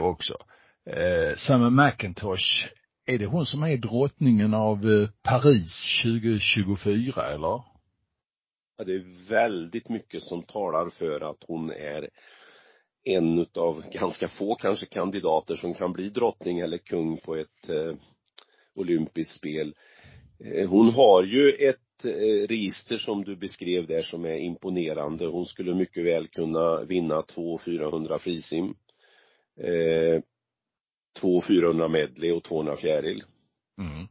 också. 0.00 0.34
Eh, 0.90 1.36
Summer 1.36 1.70
McIntosh 1.70 2.66
är 3.08 3.18
det 3.18 3.26
hon 3.26 3.46
som 3.46 3.62
är 3.62 3.76
drottningen 3.76 4.54
av 4.54 4.76
eh, 4.76 5.08
Paris 5.22 6.00
2024 6.02 7.26
eller? 7.26 7.62
Ja, 8.78 8.84
det 8.86 8.94
är 8.94 9.28
väldigt 9.28 9.88
mycket 9.88 10.22
som 10.22 10.42
talar 10.42 10.90
för 10.90 11.30
att 11.30 11.44
hon 11.46 11.70
är 11.70 12.08
en 13.04 13.38
utav 13.38 13.84
ganska 13.92 14.28
få 14.28 14.54
kanske 14.54 14.86
kandidater 14.86 15.54
som 15.54 15.74
kan 15.74 15.92
bli 15.92 16.08
drottning 16.10 16.58
eller 16.58 16.78
kung 16.78 17.16
på 17.16 17.36
ett 17.36 17.68
eh, 17.68 17.94
olympiskt 18.74 19.38
spel. 19.38 19.74
Eh, 20.44 20.68
hon 20.68 20.90
har 20.90 21.22
ju 21.22 21.50
ett 21.50 22.04
eh, 22.04 22.46
register 22.48 22.96
som 22.96 23.24
du 23.24 23.36
beskrev 23.36 23.86
där 23.86 24.02
som 24.02 24.24
är 24.24 24.36
imponerande. 24.36 25.26
Hon 25.26 25.46
skulle 25.46 25.74
mycket 25.74 26.04
väl 26.04 26.28
kunna 26.28 26.84
vinna 26.84 27.22
två 27.22 27.58
400 27.58 28.18
frisim. 28.18 28.74
Eh, 29.60 30.22
två 31.20 31.42
400 31.42 31.88
medley 31.88 32.32
och 32.32 32.44
200 32.44 32.76
fjäril. 32.76 33.24
Mm. 33.78 34.08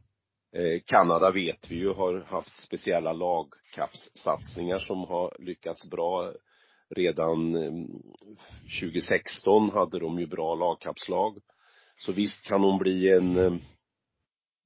Eh, 0.52 0.80
Kanada 0.84 1.30
vet 1.30 1.70
vi 1.70 1.76
ju 1.76 1.92
har 1.92 2.20
haft 2.20 2.56
speciella 2.56 3.12
lagkappssatsningar 3.12 4.78
som 4.78 4.98
har 4.98 5.36
lyckats 5.38 5.90
bra. 5.90 6.32
Redan 6.90 7.52
2016 8.80 9.70
hade 9.70 9.98
de 9.98 10.18
ju 10.18 10.26
bra 10.26 10.54
lagkappslag. 10.54 11.38
Så 11.98 12.12
visst 12.12 12.46
kan 12.46 12.62
hon 12.62 12.78
bli 12.78 13.12
en 13.12 13.38
eh, 13.38 13.52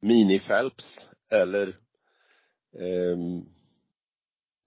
mini-Phelps 0.00 1.08
eller 1.30 1.68
eh, 2.78 3.16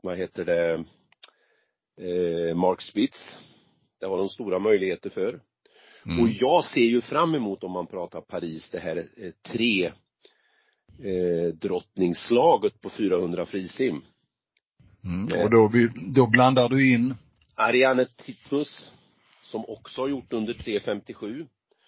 vad 0.01 0.17
heter 0.17 0.45
det 0.45 0.73
eh, 1.97 2.55
Mark 2.55 2.81
Spitz. 2.81 3.39
Det 3.99 4.05
har 4.05 4.17
de 4.17 4.29
stora 4.29 4.59
möjligheter 4.59 5.09
för. 5.09 5.41
Mm. 6.05 6.23
Och 6.23 6.29
jag 6.29 6.65
ser 6.65 6.81
ju 6.81 7.01
fram 7.01 7.35
emot 7.35 7.63
om 7.63 7.71
man 7.71 7.87
pratar 7.87 8.21
Paris 8.21 8.69
det 8.69 8.79
här 8.79 8.97
eh, 8.97 9.31
tre 9.51 9.85
eh, 11.03 11.53
drottningslaget 11.53 12.81
på 12.81 12.89
400 12.89 13.45
frisim. 13.45 14.01
Mm. 15.03 15.43
Och 15.43 15.49
då, 15.49 15.71
då 16.13 16.27
blandar 16.27 16.69
du 16.69 16.93
in? 16.93 17.15
Ariane 17.55 18.05
Titmus 18.05 18.91
som 19.41 19.65
också 19.67 20.01
har 20.01 20.07
gjort 20.07 20.33
under 20.33 20.53
3.57. 20.53 21.47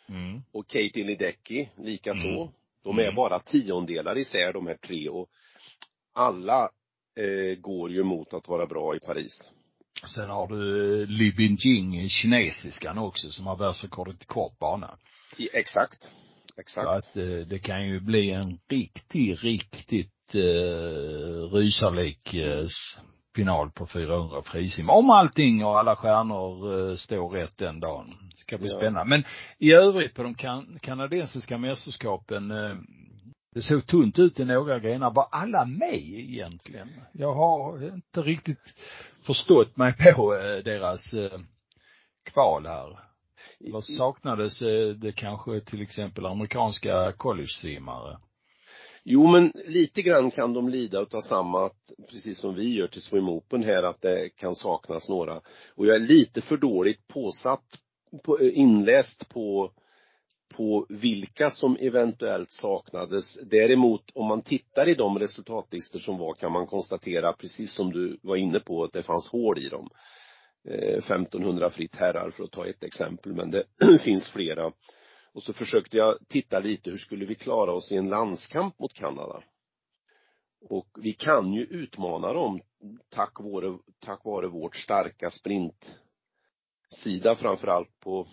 Mm. 0.10 0.42
Och 0.52 0.68
Katie 0.68 1.06
Ledecky 1.06 1.68
likaså. 1.78 2.28
Mm. 2.28 2.48
De 2.84 3.00
är 3.00 3.04
mm. 3.04 3.16
bara 3.16 3.40
tiondelar 3.40 4.18
isär 4.18 4.54
de 4.54 4.68
här 4.68 4.78
tre 4.78 5.10
och 5.10 5.30
alla 6.14 6.70
eh, 7.16 7.60
går 7.60 7.92
ju 7.92 8.04
mot 8.04 8.34
att 8.34 8.48
vara 8.48 8.66
bra 8.66 8.96
i 8.96 9.00
Paris. 9.00 9.52
Sen 10.06 10.30
har 10.30 10.48
du 10.48 11.01
eh, 11.01 11.08
Li 11.08 11.32
Binjing, 11.32 12.10
kinesiskan 12.10 12.98
också, 12.98 13.32
som 13.32 13.48
har 13.48 13.56
världsrekordet 13.56 14.24
i 14.24 14.25
kort 14.25 14.60
bana. 14.60 14.98
I, 15.38 15.50
exakt. 15.54 16.12
Exakt. 16.58 16.86
Så 16.86 16.89
att 16.89 17.13
det, 17.13 17.39
eh, 17.39 17.48
det 17.48 17.60
kan 17.60 17.88
ju 17.88 18.00
bli 18.00 18.32
en 18.32 18.60
riktigt, 18.70 19.44
riktigt 19.44 20.36
eh, 20.36 21.51
rysarlik 21.51 22.34
eh, 22.34 22.68
final 23.36 23.72
på 23.72 23.88
400 23.88 24.42
frisim. 24.46 24.89
Om 24.89 25.10
allting 25.10 25.66
och 25.66 25.80
alla 25.80 25.96
stjärnor 25.96 26.80
eh, 26.89 26.96
står 26.96 27.30
rätt 27.30 27.58
den 27.58 27.80
dagen. 27.80 28.18
Det 28.32 28.38
ska 28.38 28.58
bli 28.58 28.70
ja. 28.70 28.77
spännande. 28.77 29.10
Men 29.10 29.24
i 29.58 29.72
övrigt 29.72 30.13
på 30.13 30.24
de 30.24 30.36
kan, 30.36 30.80
kanadensiska 30.82 31.58
mästerskapen 31.58 32.51
eh, 32.51 32.75
det 33.56 33.62
såg 33.62 33.88
tunt 33.88 34.20
ut 34.20 34.39
i 34.39 34.46
några 34.46 34.80
grenar. 34.80 35.12
Var 35.12 35.27
alla 35.32 35.66
med 35.66 35.94
egentligen? 35.94 36.89
Jag 37.12 37.34
har 37.34 37.94
inte 37.94 38.22
riktigt 38.22 38.74
förstått 39.28 39.78
mig 39.78 39.94
på 40.16 40.36
eh, 40.36 40.64
deras 40.64 41.14
eh, 41.14 41.40
kval 42.24 42.66
här. 42.66 43.00
Eller 43.60 43.82
saknades 43.82 44.62
eh, 44.62 44.90
det 44.90 45.12
kanske 45.12 45.60
till 45.60 45.82
exempel 45.82 46.26
amerikanska 46.26 47.12
college-simmare? 47.12 48.18
Jo 49.04 49.28
men 49.28 49.52
lite 49.66 50.02
grann 50.02 50.32
kan 50.32 50.54
de 50.54 50.70
lida 50.70 51.02
utav 51.02 51.22
samma, 51.22 51.70
precis 52.10 52.40
som 52.40 52.56
vi 52.56 52.76
gör 52.76 52.88
till 52.88 53.02
Swim 53.02 53.30
Open 53.30 53.64
här, 53.64 53.84
att 53.84 54.02
det 54.02 54.30
kan 54.30 54.56
saknas 54.56 55.10
några. 55.10 55.42
Och 55.76 55.86
jag 55.86 55.96
är 55.96 56.00
lite 56.00 56.42
för 56.42 56.58
dåligt 56.58 57.08
påsatt, 57.08 57.66
på, 58.24 58.42
inläst 58.42 59.30
på 59.30 59.72
på 60.50 60.86
vilka 60.89 61.50
som 61.50 61.77
eventuellt 61.80 62.51
saknades. 62.51 63.39
Däremot 63.44 64.12
om 64.13 64.27
man 64.27 64.42
tittar 64.42 64.88
i 64.88 64.94
de 64.94 65.20
resultatlistor 65.20 66.00
som 66.00 66.18
var 66.18 66.34
kan 66.34 66.51
man 66.51 66.68
konstatera, 66.68 67.34
precis 67.34 67.74
som 67.74 67.92
du 67.92 68.20
var 68.22 68.36
inne 68.36 68.60
på, 68.60 68.84
att 68.84 68.94
det 68.94 69.04
fanns 69.04 69.27
hål 69.27 69.60
i 69.60 69.70
dem. 69.70 69.89
Eh, 70.68 70.98
1500 70.98 71.70
fritt 71.70 71.96
herrar 71.96 72.32
för 72.32 72.44
att 72.44 72.51
ta 72.51 72.66
ett 72.66 72.84
exempel, 72.84 73.34
men 73.34 73.51
det 73.51 73.63
finns 74.04 74.30
flera. 74.30 74.72
Och 75.34 75.44
så 75.44 75.54
försökte 75.54 75.98
jag 75.98 76.18
titta 76.30 76.60
lite, 76.60 76.89
hur 76.89 76.98
skulle 76.98 77.25
vi 77.25 77.36
klara 77.36 77.74
oss 77.74 77.92
i 77.92 77.96
en 77.96 78.10
landskamp 78.10 78.80
mot 78.80 78.94
Kanada? 78.94 79.44
Och 80.70 80.88
vi 81.01 81.13
kan 81.13 81.54
ju 81.54 81.63
utmana 81.63 82.34
dem 82.34 82.62
tack 83.10 83.39
vare, 83.39 83.77
tack 84.00 84.25
vare 84.25 84.48
vårt 84.48 84.75
starka 84.75 85.30
sprintsida 85.30 87.36
framförallt 87.36 88.00
på 88.00 88.27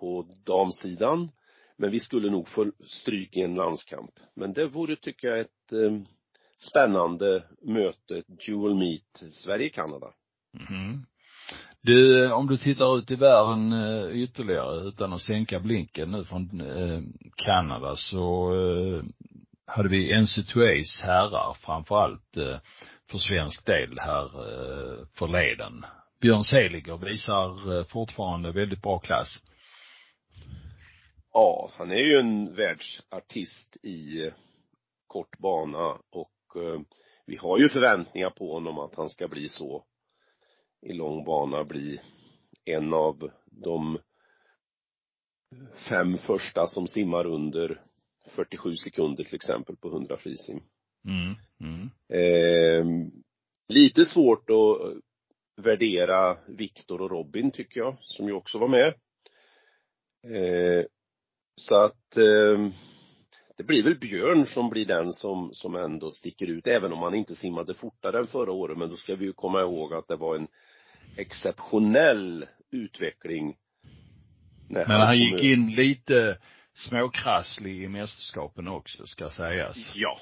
på 0.00 0.26
damsidan. 0.46 1.30
Men 1.76 1.90
vi 1.90 2.00
skulle 2.00 2.30
nog 2.30 2.48
få 2.48 2.70
stryk 2.86 3.36
i 3.36 3.40
en 3.40 3.54
landskamp. 3.54 4.10
Men 4.36 4.52
det 4.52 4.66
vore, 4.66 4.96
tycker 4.96 5.28
jag, 5.28 5.40
ett 5.40 5.72
eh, 5.72 6.00
spännande 6.58 7.44
möte, 7.62 8.18
ett 8.18 8.46
dual 8.46 8.74
meet, 8.74 9.32
Sverige-Kanada. 9.32 10.06
Mm. 10.70 11.06
Du, 11.80 12.24
eh, 12.24 12.32
om 12.32 12.46
du 12.46 12.56
tittar 12.56 12.98
ut 12.98 13.10
i 13.10 13.16
världen 13.16 13.72
eh, 13.72 14.22
ytterligare 14.22 14.88
utan 14.88 15.12
att 15.12 15.22
sänka 15.22 15.60
blinken 15.60 16.10
nu 16.10 16.24
från 16.24 16.60
eh, 16.60 17.00
Kanada 17.36 17.96
så 17.96 18.54
eh, 18.54 19.04
hade 19.66 19.88
vi 19.88 20.14
NC2As 20.14 21.02
herrar 21.04 21.54
framförallt 21.54 22.36
eh, 22.36 22.56
för 23.10 23.18
svensk 23.18 23.66
del 23.66 23.98
här 23.98 24.24
eh, 24.24 25.06
förleden 25.14 25.84
Björn 26.24 26.44
Seliger 26.44 26.96
visar 26.96 27.78
eh, 27.78 27.84
fortfarande 27.84 28.52
väldigt 28.52 28.82
bra 28.82 28.98
klass. 28.98 29.38
Ja, 31.36 31.70
han 31.74 31.90
är 31.90 32.00
ju 32.00 32.18
en 32.18 32.54
världsartist 32.54 33.76
i 33.82 34.30
kort 35.06 35.38
bana 35.38 35.98
och 36.10 36.56
eh, 36.56 36.80
vi 37.26 37.36
har 37.36 37.58
ju 37.58 37.68
förväntningar 37.68 38.30
på 38.30 38.52
honom 38.52 38.78
att 38.78 38.94
han 38.94 39.08
ska 39.08 39.28
bli 39.28 39.48
så 39.48 39.84
i 40.82 40.92
lång 40.92 41.24
bana, 41.24 41.64
bli 41.64 42.00
en 42.64 42.94
av 42.94 43.30
de 43.46 43.98
fem 45.88 46.18
första 46.18 46.66
som 46.66 46.86
simmar 46.86 47.26
under 47.26 47.80
47 48.28 48.76
sekunder 48.76 49.24
till 49.24 49.34
exempel 49.34 49.76
på 49.76 49.88
100 49.88 50.16
frisim. 50.16 50.60
Mm, 51.08 51.34
mm. 51.60 51.90
Eh, 52.08 53.08
lite 53.68 54.04
svårt 54.04 54.50
att 54.50 55.02
värdera 55.64 56.36
Viktor 56.48 57.02
och 57.02 57.10
Robin 57.10 57.50
tycker 57.50 57.80
jag, 57.80 57.96
som 58.00 58.26
ju 58.26 58.32
också 58.32 58.58
var 58.58 58.68
med. 58.68 58.94
Eh, 60.36 60.84
så 61.56 61.84
att 61.84 62.16
eh, 62.16 62.68
det 63.56 63.64
blir 63.64 63.82
väl 63.82 63.98
Björn 63.98 64.46
som 64.46 64.70
blir 64.70 64.86
den 64.86 65.12
som, 65.12 65.50
som 65.52 65.76
ändå 65.76 66.10
sticker 66.10 66.46
ut, 66.46 66.66
även 66.66 66.92
om 66.92 67.02
han 67.02 67.14
inte 67.14 67.36
simmade 67.36 67.74
fortare 67.74 68.18
än 68.18 68.26
förra 68.26 68.52
året. 68.52 68.78
Men 68.78 68.88
då 68.88 68.96
ska 68.96 69.14
vi 69.14 69.24
ju 69.24 69.32
komma 69.32 69.60
ihåg 69.60 69.94
att 69.94 70.08
det 70.08 70.16
var 70.16 70.36
en 70.36 70.48
exceptionell 71.16 72.46
utveckling. 72.70 73.56
Men 74.68 74.86
han, 74.86 75.00
han 75.00 75.18
gick 75.18 75.42
in 75.42 75.70
lite 75.70 76.38
småkrasslig 76.74 77.82
i 77.82 77.88
mästerskapen 77.88 78.68
också, 78.68 79.06
ska 79.06 79.30
sägas. 79.30 79.92
Ja. 79.94 80.18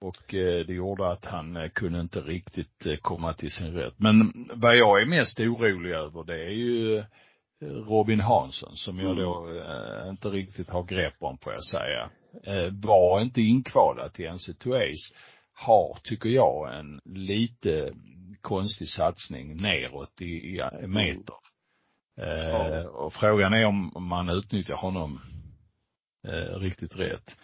Och 0.00 0.34
eh, 0.34 0.66
det 0.66 0.72
gjorde 0.72 1.10
att 1.10 1.24
han 1.24 1.56
eh, 1.56 1.68
kunde 1.68 2.00
inte 2.00 2.20
riktigt 2.20 2.86
eh, 2.86 2.96
komma 2.96 3.32
till 3.32 3.50
sin 3.50 3.72
rätt. 3.72 3.94
Men 3.96 4.48
vad 4.54 4.76
jag 4.76 5.02
är 5.02 5.06
mest 5.06 5.40
orolig 5.40 5.90
över 5.90 6.24
det 6.24 6.44
är 6.44 6.50
ju 6.50 7.04
Robin 7.62 8.20
Hansson 8.20 8.76
som 8.76 8.98
jag 8.98 9.16
då 9.16 9.46
mm. 9.46 10.10
inte 10.10 10.28
riktigt 10.28 10.70
har 10.70 10.82
grepp 10.82 11.14
om 11.18 11.38
får 11.38 11.52
jag 11.52 11.64
säga. 11.64 12.10
var 12.70 13.20
inte 13.20 13.42
inkvalad 13.42 14.12
till 14.12 14.26
NC2 14.26 14.74
Ace 14.76 15.14
har, 15.52 15.98
tycker 16.02 16.28
jag, 16.28 16.78
en 16.78 17.00
lite 17.04 17.92
konstig 18.40 18.88
satsning 18.88 19.56
neråt 19.56 20.20
i, 20.20 20.24
i 20.24 20.86
meter. 20.86 21.34
Eh, 22.18 22.84
och 22.86 23.14
frågan 23.14 23.52
är 23.52 23.64
om 23.64 23.92
man 23.96 24.28
utnyttjar 24.28 24.74
honom 24.74 25.20
eh, 26.28 26.58
riktigt 26.58 26.96
rätt. 26.96 27.36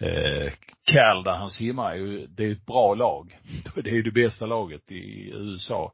Eh, 0.00 0.52
Cal 0.92 1.24
där 1.24 1.36
han 1.36 1.50
simmar 1.50 1.92
är 1.92 1.96
ju, 1.96 2.26
det 2.26 2.44
är 2.44 2.52
ett 2.52 2.66
bra 2.66 2.94
lag. 2.94 3.38
Det 3.74 3.90
är 3.90 3.94
ju 3.94 4.02
det 4.02 4.10
bästa 4.10 4.46
laget 4.46 4.90
i 4.90 5.30
USA. 5.30 5.92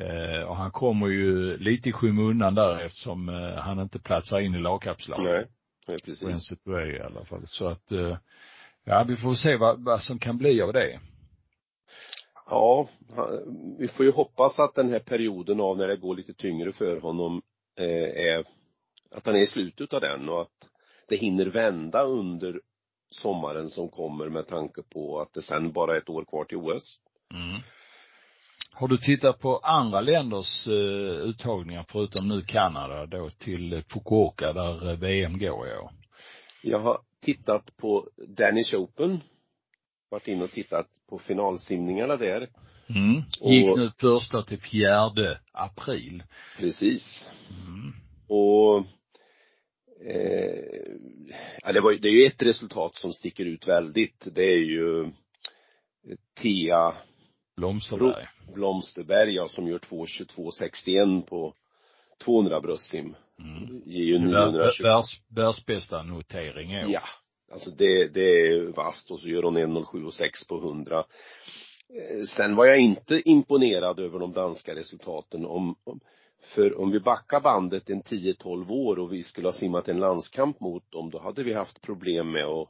Eh, 0.00 0.42
och 0.42 0.56
han 0.56 0.70
kommer 0.70 1.06
ju 1.06 1.56
lite 1.56 1.88
i 1.88 1.92
skymundan 1.92 2.54
där 2.54 2.78
eftersom 2.78 3.28
eh, 3.28 3.54
han 3.54 3.80
inte 3.80 3.98
platsar 3.98 4.40
in 4.40 4.54
i 4.54 4.58
lagkapslaget. 4.58 5.24
Nej, 5.24 5.46
nej 5.86 5.98
precis. 6.04 6.58
På 6.64 6.80
i 6.80 7.00
alla 7.00 7.24
fall. 7.24 7.46
Så 7.46 7.66
att, 7.66 7.92
eh, 7.92 8.16
ja 8.84 9.04
vi 9.08 9.16
får 9.16 9.34
se 9.34 9.56
vad, 9.56 9.84
vad 9.84 10.02
som 10.02 10.18
kan 10.18 10.38
bli 10.38 10.62
av 10.62 10.72
det. 10.72 11.00
Ja, 12.46 12.88
vi 13.78 13.88
får 13.88 14.06
ju 14.06 14.12
hoppas 14.12 14.58
att 14.60 14.74
den 14.74 14.88
här 14.88 14.98
perioden 14.98 15.60
av 15.60 15.76
när 15.76 15.88
det 15.88 15.96
går 15.96 16.16
lite 16.16 16.34
tyngre 16.34 16.72
för 16.72 17.00
honom 17.00 17.42
eh, 17.76 18.26
är, 18.26 18.44
att 19.10 19.26
han 19.26 19.36
är 19.36 19.40
i 19.40 19.46
slutet 19.46 19.92
av 19.92 20.00
den 20.00 20.28
och 20.28 20.40
att 20.40 20.68
det 21.08 21.16
hinner 21.16 21.46
vända 21.46 22.02
under 22.02 22.60
sommaren 23.10 23.68
som 23.68 23.88
kommer 23.88 24.28
med 24.28 24.46
tanke 24.46 24.82
på 24.82 25.20
att 25.20 25.32
det 25.32 25.42
sen 25.42 25.72
bara 25.72 25.94
är 25.94 25.98
ett 25.98 26.08
år 26.08 26.24
kvar 26.24 26.44
till 26.44 26.56
OS. 26.56 27.00
Mm. 27.34 27.60
Har 28.72 28.88
du 28.88 28.98
tittat 28.98 29.40
på 29.40 29.58
andra 29.58 30.00
länders 30.00 30.68
uh, 30.68 30.74
uttagningar 31.10 31.84
förutom 31.88 32.28
nu 32.28 32.42
Kanada 32.42 33.06
då 33.06 33.30
till 33.30 33.82
Fukuoka 33.88 34.52
där 34.52 34.88
uh, 34.88 34.98
VM 34.98 35.38
går 35.38 35.68
i 35.68 35.76
år? 35.76 35.90
Jag 36.62 36.78
har 36.78 36.98
tittat 37.20 37.76
på 37.76 38.08
Danish 38.28 38.74
Open. 38.74 39.20
Varit 40.10 40.28
inne 40.28 40.44
och 40.44 40.50
tittat 40.50 40.86
på 41.08 41.18
finalsimningarna 41.18 42.16
där. 42.16 42.48
Mm. 42.88 43.22
Gick 43.40 43.76
nu 43.76 43.90
första 44.00 44.42
till 44.42 44.60
fjärde 44.60 45.38
april. 45.52 46.22
Precis. 46.58 47.32
Mm. 47.66 47.92
Och 48.28 48.78
eh, 50.06 50.64
ja, 51.62 51.72
det 51.72 51.80
var 51.80 51.92
det 51.92 52.08
är 52.08 52.12
ju 52.12 52.26
ett 52.26 52.42
resultat 52.42 52.96
som 52.96 53.12
sticker 53.12 53.44
ut 53.44 53.68
väldigt. 53.68 54.28
Det 54.34 54.44
är 54.44 54.60
ju 54.60 55.10
Tia 56.40 56.94
Blomsterberg. 57.60 58.26
Blomsterberg, 58.54 59.34
ja, 59.34 59.48
som 59.48 59.68
gör 59.68 59.78
2.22,61 59.78 61.22
på 61.22 61.54
200 62.24 62.60
bröstsim. 62.60 63.16
Mm. 63.38 63.82
Ger 63.84 64.04
ju 64.04 64.18
920. 64.18 64.82
Världs, 64.82 65.22
världsbästa 65.28 66.02
notering 66.02 66.72
i 66.72 66.92
Ja. 66.92 67.02
Alltså 67.52 67.70
det, 67.70 68.08
det 68.08 68.48
är 68.48 68.72
vasst 68.76 69.10
och 69.10 69.20
så 69.20 69.28
gör 69.28 69.42
hon 69.42 69.58
1.07,6 69.58 70.48
på 70.48 70.58
100. 70.58 70.98
Eh, 70.98 72.24
sen 72.24 72.56
var 72.56 72.66
jag 72.66 72.78
inte 72.78 73.22
imponerad 73.24 74.00
över 74.00 74.18
de 74.18 74.32
danska 74.32 74.74
resultaten. 74.74 75.46
Om, 75.46 75.76
om, 75.84 76.00
för 76.54 76.80
om 76.80 76.90
vi 76.90 77.00
backar 77.00 77.40
bandet 77.40 77.90
en 77.90 78.02
10-12 78.02 78.70
år 78.70 78.98
och 78.98 79.12
vi 79.12 79.22
skulle 79.22 79.48
ha 79.48 79.52
simmat 79.52 79.88
en 79.88 80.00
landskamp 80.00 80.60
mot 80.60 80.90
dem, 80.92 81.10
då 81.10 81.18
hade 81.18 81.42
vi 81.42 81.54
haft 81.54 81.80
problem 81.80 82.30
med 82.30 82.44
att 82.44 82.68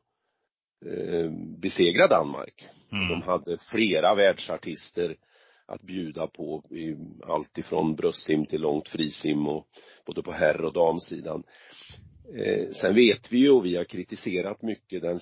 eh, 0.86 1.30
besegra 1.60 2.06
Danmark. 2.06 2.68
Mm. 2.92 3.08
De 3.08 3.22
hade 3.22 3.58
flera 3.58 4.14
världsartister 4.14 5.16
att 5.66 5.82
bjuda 5.82 6.26
på, 6.26 6.64
allt 7.26 7.58
ifrån 7.58 7.94
bröstsim 7.96 8.46
till 8.46 8.60
långt 8.60 8.88
frisim 8.88 9.48
och 9.48 9.66
både 10.06 10.22
på 10.22 10.32
herr 10.32 10.64
och 10.64 10.72
damsidan. 10.72 11.42
Eh, 12.34 12.68
sen 12.70 12.94
vet 12.94 13.32
vi 13.32 13.38
ju, 13.38 13.50
och 13.50 13.64
vi 13.64 13.76
har 13.76 13.84
kritiserat 13.84 14.62
mycket 14.62 15.02
den, 15.02 15.18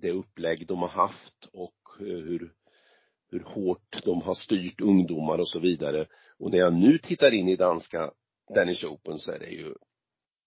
det 0.00 0.10
upplägg 0.10 0.66
de 0.66 0.78
har 0.78 0.88
haft 0.88 1.48
och 1.52 1.74
eh, 2.00 2.06
hur, 2.06 2.52
hur 3.30 3.40
hårt 3.40 4.02
de 4.04 4.22
har 4.22 4.34
styrt 4.34 4.80
ungdomar 4.80 5.38
och 5.38 5.48
så 5.48 5.58
vidare. 5.58 6.06
Och 6.38 6.50
när 6.50 6.58
jag 6.58 6.74
nu 6.74 6.98
tittar 6.98 7.34
in 7.34 7.48
i 7.48 7.56
danska 7.56 8.10
Danish 8.54 8.84
Open 8.84 9.18
så 9.18 9.32
är 9.32 9.38
det 9.38 9.50
ju, 9.50 9.74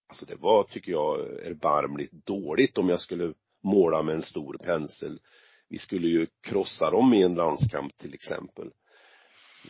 alltså 0.08 0.26
det 0.26 0.36
var, 0.36 0.64
tycker 0.64 0.92
jag, 0.92 1.20
erbarmligt 1.46 2.12
dåligt 2.12 2.78
om 2.78 2.88
jag 2.88 3.00
skulle 3.00 3.34
måla 3.62 4.02
med 4.02 4.14
en 4.14 4.22
stor 4.22 4.58
pensel. 4.62 5.20
Vi 5.68 5.78
skulle 5.78 6.08
ju 6.08 6.26
krossa 6.40 6.90
dem 6.90 7.14
i 7.14 7.22
en 7.22 7.34
landskamp 7.34 7.98
till 7.98 8.14
exempel. 8.14 8.70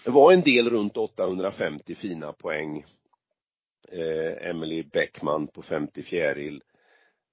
Det 0.05 0.11
var 0.11 0.33
en 0.33 0.43
del 0.43 0.71
runt 0.71 0.97
850 0.97 1.95
fina 1.95 2.33
poäng. 2.33 2.85
Eh, 3.93 4.49
Emily 4.51 4.83
Bäckman 4.83 5.47
på 5.47 5.63
50 5.63 6.03
fjäril. 6.03 6.63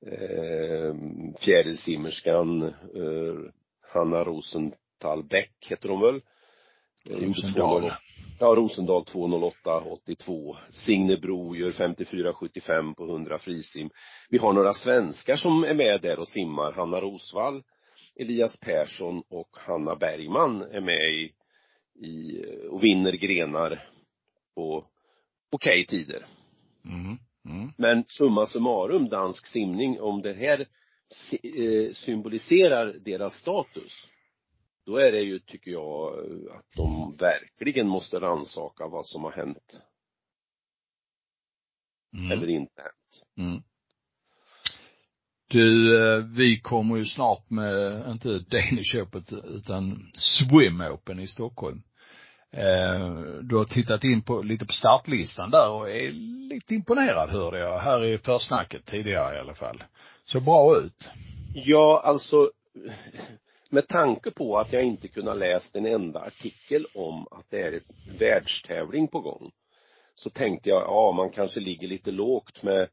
Eh, 0.05 0.95
fjärilsimmerskan 1.39 2.63
eh, 2.63 3.51
Hanna 3.81 4.23
Rosenthal 4.23 5.23
Bäck 5.23 5.67
heter 5.69 5.89
hon 5.89 6.01
väl. 6.01 6.21
Eh, 7.09 7.15
Rosendal. 7.15 7.91
Ja, 8.39 8.45
Rosendal 8.45 9.03
2.08,82. 9.03 10.57
Signe 10.71 11.17
Bro 11.17 11.55
gör 11.55 11.71
54,75 11.71 12.95
på 12.95 13.05
100 13.05 13.39
frisim. 13.39 13.89
Vi 14.29 14.37
har 14.37 14.53
några 14.53 14.73
svenskar 14.73 15.35
som 15.35 15.63
är 15.63 15.73
med 15.73 16.01
där 16.01 16.19
och 16.19 16.27
simmar. 16.27 16.71
Hanna 16.71 17.01
Rosvall, 17.01 17.63
Elias 18.15 18.59
Persson 18.59 19.23
och 19.29 19.49
Hanna 19.51 19.95
Bergman 19.95 20.61
är 20.61 20.81
med 20.81 21.13
i, 21.13 21.31
i 22.07 22.43
och 22.69 22.83
vinner 22.83 23.11
grenar 23.11 23.83
på 24.55 24.85
okej 25.51 25.83
okay 25.83 25.85
tider. 25.85 26.25
Mm. 26.85 27.17
Mm. 27.45 27.71
Men 27.77 28.03
summa 28.07 28.45
summarum, 28.45 29.09
dansk 29.09 29.47
simning, 29.47 30.01
om 30.01 30.21
det 30.21 30.33
här 30.33 30.59
eh, 31.43 31.93
symboliserar 31.93 32.93
deras 33.05 33.33
status 33.33 34.07
då 34.87 34.97
är 34.97 35.11
det 35.11 35.21
ju, 35.21 35.39
tycker 35.39 35.71
jag, 35.71 36.13
att 36.51 36.75
de 36.75 37.15
verkligen 37.15 37.87
måste 37.87 38.19
ransaka 38.19 38.87
vad 38.87 39.05
som 39.05 39.23
har 39.23 39.31
hänt. 39.31 39.81
Mm. 42.13 42.31
Eller 42.31 42.49
inte 42.49 42.81
hänt. 42.81 43.47
Mm. 43.49 43.63
Du, 45.49 45.97
eh, 45.97 46.17
vi 46.17 46.59
kommer 46.59 46.97
ju 46.97 47.05
snart 47.05 47.49
med, 47.49 48.03
inte 48.11 48.39
Danish 48.39 48.95
Open, 48.95 49.23
utan 49.43 50.11
Swim 50.13 50.81
Open 50.81 51.19
i 51.19 51.27
Stockholm. 51.27 51.81
Eh, 52.51 53.09
du 53.41 53.55
har 53.55 53.65
tittat 53.65 54.03
in 54.03 54.21
på, 54.21 54.41
lite 54.41 54.65
på 54.65 54.73
startlistan 54.73 55.51
där 55.51 55.69
och 55.69 55.89
är 55.89 56.11
lite 56.49 56.75
imponerad 56.75 57.29
hörde 57.29 57.59
jag, 57.59 57.79
här 57.79 58.03
i 58.03 58.17
försnacket 58.17 58.85
tidigare 58.85 59.35
i 59.35 59.39
alla 59.39 59.55
fall. 59.55 59.83
Så 60.25 60.39
bra 60.39 60.77
ut. 60.77 61.09
Ja, 61.53 62.01
alltså 62.05 62.51
med 63.71 63.87
tanke 63.87 64.31
på 64.31 64.57
att 64.57 64.73
jag 64.73 64.83
inte 64.83 65.07
kunnat 65.07 65.37
läst 65.37 65.75
en 65.75 65.85
enda 65.85 66.19
artikel 66.19 66.85
om 66.93 67.27
att 67.31 67.45
det 67.49 67.61
är 67.61 67.71
ett 67.71 68.19
världstävling 68.19 69.07
på 69.07 69.19
gång 69.19 69.51
så 70.15 70.29
tänkte 70.29 70.69
jag, 70.69 70.81
ja 70.81 71.11
man 71.11 71.29
kanske 71.29 71.59
ligger 71.59 71.87
lite 71.87 72.11
lågt 72.11 72.63
med 72.63 72.87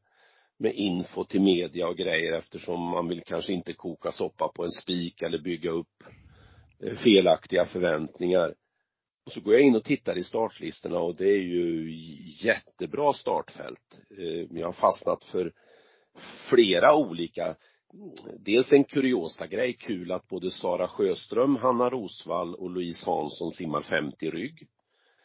med 0.57 0.73
info 0.73 1.23
till 1.23 1.41
media 1.41 1.87
och 1.87 1.97
grejer 1.97 2.33
eftersom 2.33 2.81
man 2.81 3.07
vill 3.07 3.23
kanske 3.23 3.53
inte 3.53 3.73
koka 3.73 4.11
soppa 4.11 4.47
på 4.47 4.63
en 4.63 4.71
spik 4.71 5.21
eller 5.21 5.37
bygga 5.39 5.71
upp 5.71 6.03
eh, 6.83 6.95
felaktiga 6.95 7.65
förväntningar. 7.65 8.53
Och 9.25 9.31
så 9.31 9.41
går 9.41 9.53
jag 9.53 9.63
in 9.63 9.75
och 9.75 9.83
tittar 9.83 10.17
i 10.17 10.23
startlistorna 10.23 10.99
och 10.99 11.15
det 11.15 11.29
är 11.29 11.41
ju 11.41 11.91
jättebra 12.47 13.13
startfält. 13.13 14.01
Eh, 14.17 14.57
jag 14.59 14.67
har 14.67 14.73
fastnat 14.73 15.25
för 15.25 15.53
flera 16.49 16.95
olika 16.95 17.55
dels 18.39 18.71
en 18.71 18.83
kuriosa 18.83 19.47
grej, 19.47 19.73
kul 19.73 20.11
att 20.11 20.27
både 20.27 20.51
Sara 20.51 20.87
Sjöström, 20.87 21.55
Hanna 21.55 21.89
Rosvall 21.89 22.55
och 22.55 22.69
Louise 22.69 23.05
Hansson 23.05 23.51
simmar 23.51 23.81
50 23.81 24.31
rygg. 24.31 24.67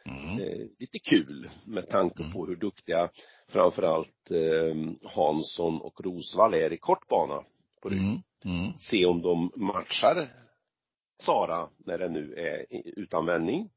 Mm. 0.04 0.40
Eh, 0.40 0.66
lite 0.78 0.98
kul 0.98 1.50
med 1.64 1.88
tanke 1.88 2.22
mm. 2.22 2.32
på 2.32 2.46
hur 2.46 2.56
duktiga 2.56 3.10
framförallt 3.48 4.30
eh, 4.30 5.10
Hansson 5.10 5.80
och 5.80 6.00
Rosvall 6.00 6.54
är 6.54 6.72
i 6.72 6.76
kortbana 6.76 7.44
på 7.82 7.88
rygg. 7.88 8.00
Mm. 8.00 8.20
Mm. 8.44 8.72
Se 8.78 9.06
om 9.06 9.22
de 9.22 9.52
matchar 9.56 10.28
Sara 11.22 11.68
när 11.78 11.98
det 11.98 12.08
nu 12.08 12.34
är 12.34 12.66
utan 12.96 13.26
vändning. 13.26 13.70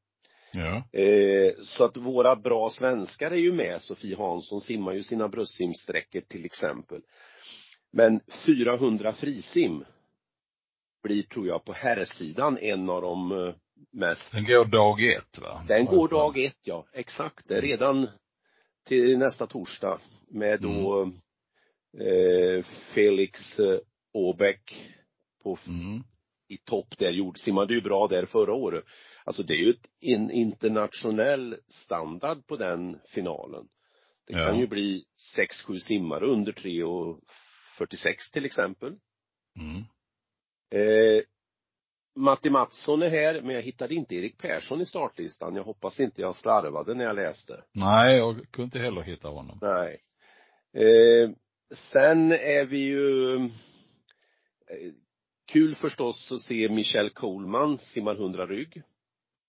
Ja. 0.52 1.00
Eh, 1.00 1.52
så 1.62 1.84
att 1.84 1.96
våra 1.96 2.36
bra 2.36 2.70
svenskar 2.70 3.30
är 3.30 3.36
ju 3.36 3.52
med. 3.52 3.82
Sofie 3.82 4.16
Hansson 4.16 4.60
simmar 4.60 4.92
ju 4.92 5.02
sina 5.02 5.28
bröstsimsträckor 5.28 6.20
till 6.20 6.44
exempel. 6.44 7.00
Men 7.96 8.20
400 8.46 9.12
frisim 9.12 9.84
blir, 11.02 11.22
tror 11.22 11.46
jag, 11.46 11.64
på 11.64 11.72
herrsidan 11.72 12.58
en 12.58 12.90
av 12.90 13.02
de 13.02 13.32
eh, 13.32 13.54
mest 13.92 14.32
Den 14.32 14.44
går 14.44 14.64
dag 14.64 15.02
ett 15.02 15.38
va? 15.38 15.64
Den 15.68 15.84
går 15.84 16.08
dag 16.08 16.38
ett 16.38 16.58
ja, 16.64 16.86
exakt. 16.92 17.48
Det 17.48 17.56
är 17.56 17.62
redan 17.62 18.08
till 18.86 19.18
nästa 19.18 19.46
torsdag 19.46 20.00
med 20.28 20.60
då 20.60 21.02
mm. 21.02 21.14
eh, 22.00 22.64
Felix 22.94 23.58
eh, 23.58 23.78
Åbäck 24.12 24.92
på 25.42 25.58
mm. 25.66 26.02
i 26.48 26.56
topp 26.56 26.98
där, 26.98 27.10
gjord, 27.10 27.38
simmade 27.38 27.74
ju 27.74 27.80
bra 27.80 28.06
där 28.08 28.26
förra 28.26 28.52
året. 28.52 28.84
Alltså 29.24 29.42
det 29.42 29.54
är 29.54 29.64
ju 29.64 29.74
en 30.00 30.30
internationell 30.30 31.56
standard 31.68 32.46
på 32.46 32.56
den 32.56 32.98
finalen. 33.08 33.64
Det 34.26 34.32
ja. 34.32 34.46
kan 34.46 34.58
ju 34.58 34.66
bli 34.66 35.04
sex, 35.36 35.62
sju 35.62 35.78
simmare 35.78 36.26
under 36.26 36.52
3 36.52 36.82
och 36.82 37.20
46 37.78 38.30
till 38.30 38.44
exempel. 38.44 38.96
Mm. 39.56 39.84
Eh, 40.70 41.22
Matti 42.16 42.50
Mattsson 42.50 43.02
är 43.02 43.08
här, 43.08 43.42
men 43.42 43.54
jag 43.54 43.62
hittade 43.62 43.94
inte 43.94 44.14
Erik 44.14 44.38
Persson 44.38 44.80
i 44.80 44.86
startlistan. 44.86 45.56
Jag 45.56 45.64
hoppas 45.64 46.00
inte 46.00 46.20
jag 46.20 46.36
slarvade 46.36 46.94
när 46.94 47.04
jag 47.04 47.16
läste. 47.16 47.64
Nej, 47.72 48.16
jag 48.16 48.50
kunde 48.50 48.64
inte 48.64 48.78
heller 48.78 49.02
hitta 49.02 49.28
honom. 49.28 49.58
Nej. 49.62 50.00
Eh, 50.72 51.30
sen 51.74 52.32
är 52.32 52.64
vi 52.64 52.78
ju 52.78 53.36
eh, 53.36 54.92
kul 55.52 55.74
förstås 55.74 56.32
att 56.32 56.40
se 56.40 56.68
Michelle 56.68 57.10
Coleman 57.10 57.78
simmar 57.78 58.14
100 58.14 58.46
rygg. 58.46 58.82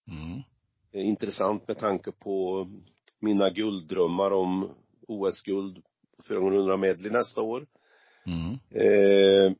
Mm. 0.08 0.42
Eh, 0.92 1.08
intressant 1.08 1.68
med 1.68 1.78
tanke 1.78 2.12
på 2.12 2.68
mina 3.20 3.50
gulddrömmar 3.50 4.32
om 4.32 4.76
OS-guld 5.08 5.84
400 6.28 6.78
medley 6.78 7.12
nästa 7.12 7.42
år. 7.42 7.68
Mm. 8.26 8.54
Eh, 8.70 9.54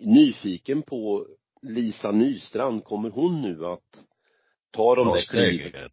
nyfiken 0.00 0.82
på 0.82 1.26
Lisa 1.62 2.12
Nystrand, 2.12 2.84
kommer 2.84 3.10
hon 3.10 3.42
nu 3.42 3.66
att 3.66 4.04
ta 4.70 4.94
de 4.94 5.08
där 5.08 5.30
kliven? 5.30 5.88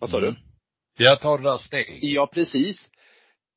Vad 0.00 0.10
sa 0.10 0.18
mm. 0.18 0.34
du? 0.34 1.04
Jag 1.04 1.20
tar 1.20 1.38
där 1.38 1.56
steget. 1.56 1.98
Ja, 2.02 2.30
precis. 2.32 2.90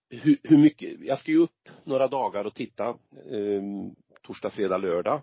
Hur, 0.10 0.38
hur, 0.44 0.58
mycket, 0.58 1.00
jag 1.00 1.20
ska 1.20 1.32
ju 1.32 1.38
upp 1.38 1.70
några 1.84 2.08
dagar 2.08 2.46
och 2.46 2.56
titta, 2.56 2.88
eh, 3.32 3.62
torsdag, 4.22 4.50
fredag, 4.50 4.78
lördag. 4.78 5.22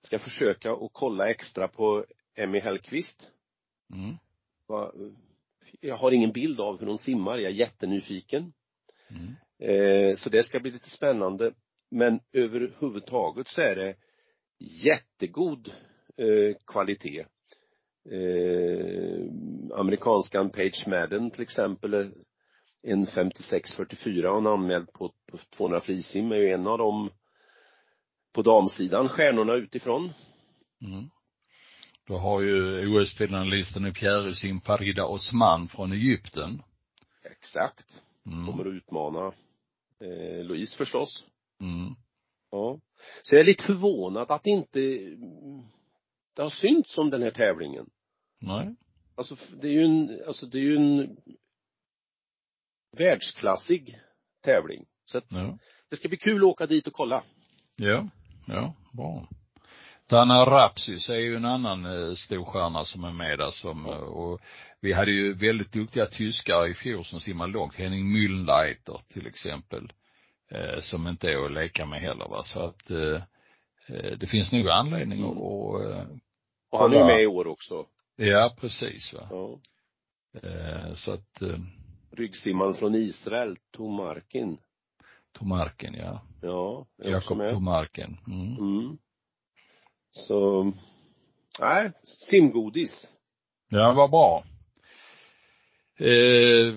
Ska 0.00 0.18
försöka 0.18 0.74
och 0.74 0.92
kolla 0.92 1.30
extra 1.30 1.68
på 1.68 2.04
Emmy 2.34 2.60
Hellqvist. 2.60 3.30
Mm. 3.94 4.16
Jag 5.80 5.96
har 5.96 6.12
ingen 6.12 6.32
bild 6.32 6.60
av 6.60 6.80
hur 6.80 6.86
hon 6.86 6.98
simmar, 6.98 7.38
jag 7.38 7.50
är 7.50 7.56
jättenyfiken. 7.56 8.52
Mm. 9.10 9.34
Eh, 9.58 10.16
så 10.16 10.30
det 10.30 10.42
ska 10.42 10.60
bli 10.60 10.70
lite 10.70 10.90
spännande. 10.90 11.52
Men 11.90 12.20
överhuvudtaget 12.32 13.48
så 13.48 13.60
är 13.60 13.76
det 13.76 13.94
jättegod 14.58 15.72
eh, 16.16 16.56
kvalitet. 16.66 17.24
Eh, 18.10 19.24
amerikanskan 19.74 20.50
Page 20.50 20.84
Madden 20.86 21.30
till 21.30 21.42
exempel 21.42 21.94
är 21.94 22.12
en 22.82 23.06
56-44 23.06 24.34
hon 24.34 24.46
anmäld 24.46 24.92
på, 24.92 25.12
på 25.30 25.38
200 25.56 25.80
frisim 25.80 26.32
är 26.32 26.36
ju 26.36 26.50
en 26.52 26.66
av 26.66 26.78
dem 26.78 27.10
på 28.32 28.42
damsidan, 28.42 29.08
stjärnorna 29.08 29.54
utifrån. 29.54 30.12
Mm. 30.82 31.04
Då 32.06 32.16
har 32.16 32.40
ju 32.40 32.86
OS-finalisten 32.86 33.86
i 33.86 33.92
fjärilsim 33.92 34.60
Farida 34.60 35.04
Osman 35.04 35.68
från 35.68 35.92
Egypten. 35.92 36.62
Exakt. 37.24 38.02
Mm. 38.26 38.46
Kommer 38.46 38.64
att 38.68 38.74
utmana 38.74 39.26
eh, 40.00 40.44
Louise 40.44 40.76
förstås. 40.76 41.24
Mm. 41.60 41.94
Ja. 42.50 42.80
Så 43.22 43.34
jag 43.34 43.40
är 43.40 43.44
lite 43.44 43.64
förvånad 43.64 44.30
att 44.30 44.46
inte 44.46 44.80
det 46.36 46.42
har 46.42 46.50
synts 46.50 46.98
om 46.98 47.10
den 47.10 47.22
här 47.22 47.30
tävlingen. 47.30 47.86
Nej. 48.40 48.74
Alltså 49.14 49.36
det 49.60 49.68
är 49.68 49.72
ju 49.72 49.84
en, 49.84 50.22
alltså 50.26 50.46
det 50.46 50.58
är 50.58 50.62
ju 50.62 50.76
en 50.76 51.16
världsklassig 52.96 53.98
tävling. 54.44 54.84
Så 55.04 55.18
att 55.18 55.24
ja. 55.28 55.58
det 55.90 55.96
ska 55.96 56.08
bli 56.08 56.18
kul 56.18 56.42
att 56.42 56.48
åka 56.48 56.66
dit 56.66 56.86
och 56.86 56.92
kolla. 56.92 57.22
Ja, 57.76 58.08
ja, 58.46 58.74
bra. 58.92 59.28
Dana 60.08 60.44
Rapsis 60.44 61.10
är 61.10 61.14
ju 61.14 61.36
en 61.36 61.44
annan 61.44 61.84
eh, 61.84 62.14
storstjärna 62.14 62.84
som 62.84 63.04
är 63.04 63.12
med 63.12 63.38
där 63.38 63.50
som, 63.50 63.86
ja. 63.86 63.98
och 63.98 64.40
vi 64.80 64.92
hade 64.92 65.10
ju 65.10 65.34
väldigt 65.34 65.72
duktiga 65.72 66.06
tyskar 66.06 66.70
i 66.70 66.74
fjol 66.74 67.04
som 67.04 67.20
simmade 67.20 67.52
långt. 67.52 67.74
Henning 67.74 68.16
Müllleiter 68.16 69.00
till 69.08 69.26
exempel 69.26 69.92
eh, 70.50 70.80
som 70.80 71.08
inte 71.08 71.28
är 71.28 71.44
att 71.44 71.52
leka 71.52 71.86
med 71.86 72.00
heller 72.00 72.28
va. 72.28 72.42
Så 72.42 72.60
att 72.60 72.90
eh, 72.90 73.22
eh 73.88 74.18
det 74.18 74.26
finns 74.26 74.52
nog 74.52 74.68
anledning 74.68 75.18
mm. 75.18 75.30
att, 75.30 75.36
att 75.36 75.86
eh, 75.86 76.16
Och 76.70 76.78
han 76.78 76.92
är 76.92 77.04
med 77.04 77.22
i 77.22 77.26
år 77.26 77.46
också. 77.46 77.86
Ja, 78.16 78.56
precis 78.60 79.14
va. 79.14 79.28
Ja. 79.30 79.58
Eh, 80.42 80.94
så 80.94 81.12
att 81.12 81.42
eh, 81.42 81.58
Ryggsimmaren 82.10 82.74
från 82.74 82.94
Israel, 82.94 83.56
Tomarkin. 83.70 84.58
Tomarkin, 85.32 85.94
ja. 85.94 86.22
Ja, 86.42 86.86
Jakob 86.96 87.38
Tomarkin. 87.38 88.16
Mm. 88.26 88.56
mm. 88.58 88.98
Så, 90.10 90.72
nej, 91.60 91.92
simgodis. 92.04 93.16
Ja, 93.68 93.92
vad 93.92 94.10
bra. 94.10 94.44
Eh, 95.98 96.74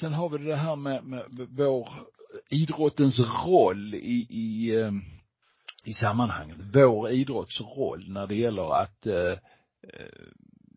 Sen 0.00 0.12
har 0.12 0.28
vi 0.28 0.38
det 0.38 0.56
här 0.56 0.76
med, 0.76 1.04
med 1.04 1.24
vår 1.50 1.88
idrottens 2.50 3.18
roll 3.18 3.94
i, 3.94 4.26
i, 4.30 4.80
eh, 4.80 4.92
i 5.84 5.92
sammanhanget. 5.92 6.56
Vår 6.74 7.10
idrotts 7.10 7.60
roll 7.60 8.04
när 8.08 8.26
det 8.26 8.34
gäller 8.34 8.82
att 8.82 9.06
eh, 9.06 9.32
eh 9.82 10.28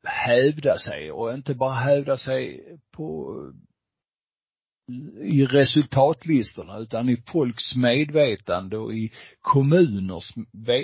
hävda 0.04 0.78
sig 0.78 1.12
och 1.12 1.34
inte 1.34 1.56
bara 1.56 1.74
hävda 1.74 2.18
sig 2.18 2.64
på 2.92 3.36
i 5.24 5.46
resultatlistorna 5.46 6.78
utan 6.78 7.10
i 7.10 7.18
folks 7.28 7.76
medvetande 7.76 8.78
och 8.78 8.94
i 8.94 9.12
kommuners 9.42 10.34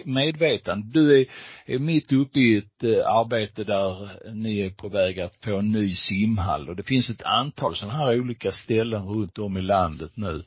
medvetande. 0.05 0.87
Du 0.93 1.21
är, 1.21 1.25
är 1.65 1.79
mitt 1.79 2.11
uppe 2.11 2.39
i 2.39 2.57
ett 2.57 2.83
eh, 2.83 3.07
arbete 3.07 3.63
där 3.63 4.09
ni 4.33 4.59
är 4.59 4.69
på 4.69 4.89
väg 4.89 5.19
att 5.19 5.37
få 5.43 5.57
en 5.57 5.71
ny 5.71 5.95
simhall 5.95 6.69
och 6.69 6.75
det 6.75 6.83
finns 6.83 7.09
ett 7.09 7.23
antal 7.23 7.75
sådana 7.75 7.97
här 7.97 8.19
olika 8.19 8.51
ställen 8.51 9.07
runt 9.07 9.37
om 9.37 9.57
i 9.57 9.61
landet 9.61 10.11
nu. 10.15 10.43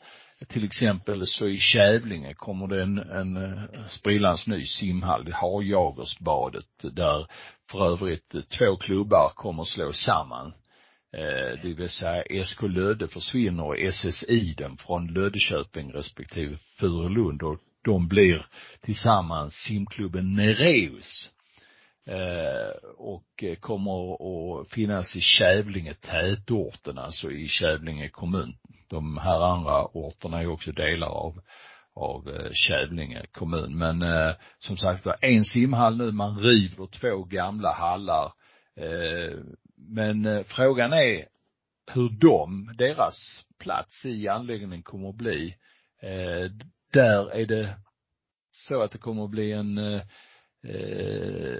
Till 0.48 0.64
exempel 0.64 1.26
så 1.26 1.48
i 1.48 1.58
Kävlinge 1.58 2.34
kommer 2.34 2.66
det 2.66 2.82
en, 2.82 2.98
en 2.98 3.36
eh, 3.36 3.86
sprillans 3.88 4.46
ny 4.46 4.66
simhall, 4.66 5.24
det 5.24 5.34
har 5.34 5.62
Jagersbadet 5.62 6.66
där 6.82 7.26
för 7.70 7.92
övrigt 7.92 8.34
eh, 8.34 8.40
två 8.40 8.76
klubbar 8.76 9.32
kommer 9.34 9.64
slå 9.64 9.92
samman 9.92 10.52
Eh, 11.12 11.62
det 11.62 11.74
vill 11.74 11.90
säga 11.90 12.44
SK 12.44 12.62
Lödde 12.62 13.08
försvinner 13.08 13.64
och 13.64 13.78
SSI 13.78 14.54
den 14.58 14.76
från 14.76 15.06
Löddeköping 15.06 15.92
respektive 15.92 16.58
Furulund 16.78 17.42
och 17.42 17.58
de 17.84 18.08
blir 18.08 18.46
tillsammans 18.80 19.54
simklubben 19.54 20.34
Nereus 20.34 21.32
eh, 22.06 22.90
och 22.96 23.44
kommer 23.60 24.12
att 24.12 24.70
finnas 24.70 25.16
i 25.16 25.20
Kävlinge 25.20 25.94
tätorten, 25.94 26.98
alltså 26.98 27.30
i 27.30 27.48
Kävlinge 27.48 28.08
kommun. 28.08 28.54
De 28.88 29.18
här 29.18 29.40
andra 29.40 29.84
orterna 29.84 30.40
är 30.40 30.46
också 30.46 30.72
delar 30.72 31.08
av 31.08 31.40
av 31.94 32.28
eh, 32.28 32.50
Kävlinge 32.52 33.26
kommun. 33.32 33.78
Men 33.78 34.02
eh, 34.02 34.34
som 34.58 34.76
sagt 34.76 35.04
var, 35.04 35.16
en 35.20 35.44
simhall 35.44 35.96
nu, 35.96 36.12
man 36.12 36.38
river 36.38 36.86
två 36.86 37.24
gamla 37.24 37.72
hallar 37.72 38.32
eh, 38.76 39.38
men 39.88 40.26
eh, 40.26 40.42
frågan 40.42 40.92
är 40.92 41.26
hur 41.92 42.08
de, 42.08 42.74
deras 42.78 43.44
plats 43.58 44.06
i 44.06 44.28
anläggningen 44.28 44.82
kommer 44.82 45.08
att 45.08 45.14
bli. 45.14 45.56
Eh, 46.02 46.50
där 46.92 47.30
är 47.30 47.46
det 47.46 47.76
så 48.50 48.82
att 48.82 48.92
det 48.92 48.98
kommer 48.98 49.24
att 49.24 49.30
bli 49.30 49.52
en, 49.52 49.78
eh, 49.78 50.00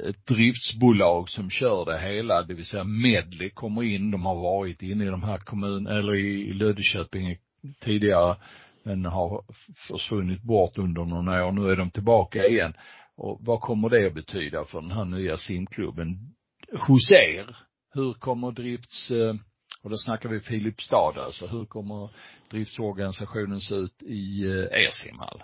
ett 0.09 0.27
driftsbolag 0.27 1.31
som 1.31 1.51
kör 1.51 1.85
det 1.85 1.99
hela, 1.99 2.43
det 2.43 2.55
vill 2.55 2.67
säga 2.67 2.85
Medley 2.85 3.51
kommer 3.51 3.83
in, 3.83 4.11
de 4.11 4.27
har 4.27 4.35
varit 4.35 4.83
inne 4.83 5.05
i 5.05 5.09
de 5.09 5.23
här 5.23 5.39
kommun, 5.39 5.87
eller 5.87 6.15
i 6.15 6.53
Löddeköping 6.53 7.37
tidigare, 7.81 8.37
men 8.83 9.05
har 9.05 9.45
försvunnit 9.89 10.43
bort 10.43 10.79
under 10.79 11.05
några 11.05 11.47
år. 11.47 11.53
Nu 11.53 11.71
är 11.71 11.77
de 11.77 11.91
tillbaka 11.91 12.47
igen. 12.47 12.73
Och 13.17 13.39
vad 13.41 13.61
kommer 13.61 13.89
det 13.89 14.07
att 14.07 14.15
betyda 14.15 14.65
för 14.65 14.81
den 14.81 14.91
här 14.91 15.05
nya 15.05 15.37
simklubben 15.37 16.35
hos 16.73 17.11
er? 17.13 17.57
Hur 17.93 18.13
kommer 18.13 18.53
drifts, 18.53 19.11
eh, 19.11 19.35
och 19.83 19.91
då 19.91 19.97
snackar 19.97 20.29
vi 20.29 20.41
Filipstad 20.41 21.13
alltså, 21.17 21.47
hur 21.47 21.65
kommer 21.65 22.11
driftsorganisationen 22.51 23.61
se 23.61 23.75
ut 23.75 24.03
i 24.03 24.45
eh, 24.45 24.51
Esimhall? 24.51 24.87
er 24.87 24.91
simhall? 24.91 25.43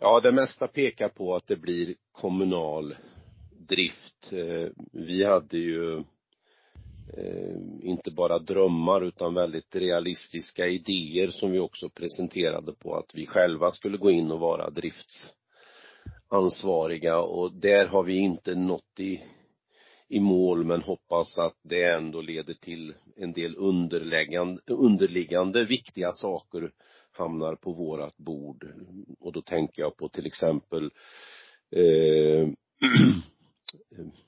Ja, 0.00 0.20
det 0.20 0.32
mesta 0.32 0.68
pekar 0.68 1.08
på 1.08 1.36
att 1.36 1.46
det 1.46 1.56
blir 1.56 1.94
kommunal 2.12 2.96
drift. 3.68 4.32
Eh, 4.32 4.68
vi 4.92 5.24
hade 5.24 5.58
ju 5.58 6.04
inte 7.82 8.10
bara 8.10 8.38
drömmar 8.38 9.04
utan 9.04 9.34
väldigt 9.34 9.76
realistiska 9.76 10.66
idéer 10.66 11.30
som 11.30 11.52
vi 11.52 11.58
också 11.58 11.88
presenterade 11.88 12.72
på 12.72 12.94
att 12.94 13.10
vi 13.14 13.26
själva 13.26 13.70
skulle 13.70 13.98
gå 13.98 14.10
in 14.10 14.30
och 14.30 14.40
vara 14.40 14.70
driftsansvariga 14.70 17.18
och 17.18 17.52
där 17.52 17.86
har 17.86 18.02
vi 18.02 18.16
inte 18.16 18.54
nått 18.54 19.00
i 19.00 19.20
i 20.08 20.20
mål 20.20 20.64
men 20.64 20.82
hoppas 20.82 21.38
att 21.38 21.56
det 21.62 21.84
ändå 21.84 22.20
leder 22.20 22.54
till 22.54 22.94
en 23.16 23.32
del 23.32 23.56
underliggande, 24.66 25.64
viktiga 25.64 26.12
saker 26.12 26.72
hamnar 27.12 27.54
på 27.54 27.72
vårat 27.72 28.16
bord. 28.16 28.66
Och 29.20 29.32
då 29.32 29.42
tänker 29.42 29.82
jag 29.82 29.96
på 29.96 30.08
till 30.08 30.26
exempel 30.26 30.90
eh, 31.70 32.48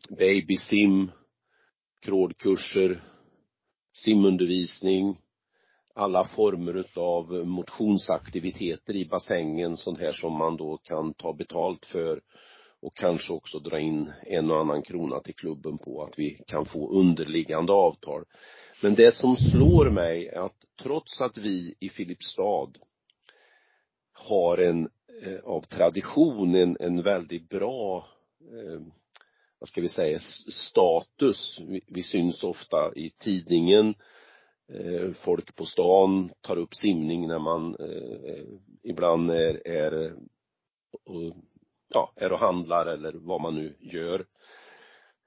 babysim, 0.18 1.10
krådkurser, 2.02 3.02
simundervisning, 3.92 5.16
alla 5.94 6.24
former 6.24 6.74
utav 6.74 7.32
motionsaktiviteter 7.46 8.96
i 8.96 9.04
bassängen, 9.08 9.76
sånt 9.76 9.98
här 9.98 10.12
som 10.12 10.32
man 10.32 10.56
då 10.56 10.76
kan 10.76 11.14
ta 11.14 11.32
betalt 11.32 11.86
för 11.86 12.20
och 12.82 12.96
kanske 12.96 13.32
också 13.32 13.58
dra 13.58 13.80
in 13.80 14.12
en 14.22 14.50
och 14.50 14.60
annan 14.60 14.82
krona 14.82 15.20
till 15.20 15.34
klubben 15.34 15.78
på 15.78 16.02
att 16.02 16.18
vi 16.18 16.42
kan 16.46 16.66
få 16.66 16.90
underliggande 16.90 17.72
avtal. 17.72 18.24
Men 18.82 18.94
det 18.94 19.14
som 19.14 19.36
slår 19.36 19.90
mig 19.90 20.26
är 20.28 20.40
att 20.40 20.64
trots 20.82 21.20
att 21.20 21.38
vi 21.38 21.74
i 21.80 21.88
Filipstad 21.88 22.72
har 24.12 24.58
en 24.58 24.88
eh, 25.22 25.38
av 25.44 25.60
tradition 25.60 26.54
en, 26.54 26.76
en 26.80 27.02
väldigt 27.02 27.48
bra 27.48 28.06
eh, 28.40 28.80
vad 29.58 29.68
ska 29.68 29.80
vi 29.80 29.88
säga, 29.88 30.18
status. 30.52 31.60
Vi, 31.68 31.80
vi 31.86 32.02
syns 32.02 32.44
ofta 32.44 32.92
i 32.94 33.10
tidningen. 33.10 33.94
Eh, 34.72 35.12
folk 35.12 35.56
på 35.56 35.66
stan 35.66 36.30
tar 36.40 36.56
upp 36.56 36.74
simning 36.74 37.28
när 37.28 37.38
man 37.38 37.76
eh, 37.80 38.30
eh 38.32 38.44
ibland 38.82 39.30
är, 39.30 39.68
är 39.68 40.04
eh, 40.04 40.12
ja, 41.88 42.12
är 42.16 42.33
och 42.33 42.38
handlar 42.38 42.87
eller 42.87 43.12
vad 43.12 43.40
man 43.40 43.55
nu 43.55 43.77
gör. 43.81 44.27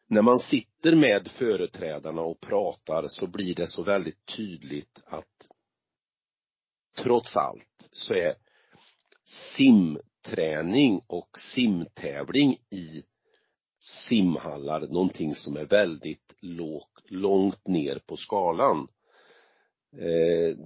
När 0.08 0.21
man 0.21 0.39
sitter 0.39 0.95
med 0.95 1.28
företrädarna 1.28 2.21
och 2.21 2.39
pratar 2.39 3.08
så 3.08 3.28
blir 3.28 3.56
det 3.56 3.67
så 3.67 3.84
väldigt 3.84 4.26
tydligt 4.38 5.02
att 5.06 5.47
trots 6.97 7.38
allt 7.38 7.89
så 7.91 8.13
är 8.13 8.36
simträning 9.26 11.02
och 11.08 11.39
simtävling 11.39 12.58
i 12.69 13.04
simhallar 13.80 14.80
någonting 14.80 15.36
som 15.36 15.58
är 15.58 15.65
väldigt 15.65 16.36
lågt, 16.41 17.04
långt 17.06 17.67
ner 17.67 18.00
på 18.06 18.17
skalan. 18.17 18.88
Eh, 19.97 20.58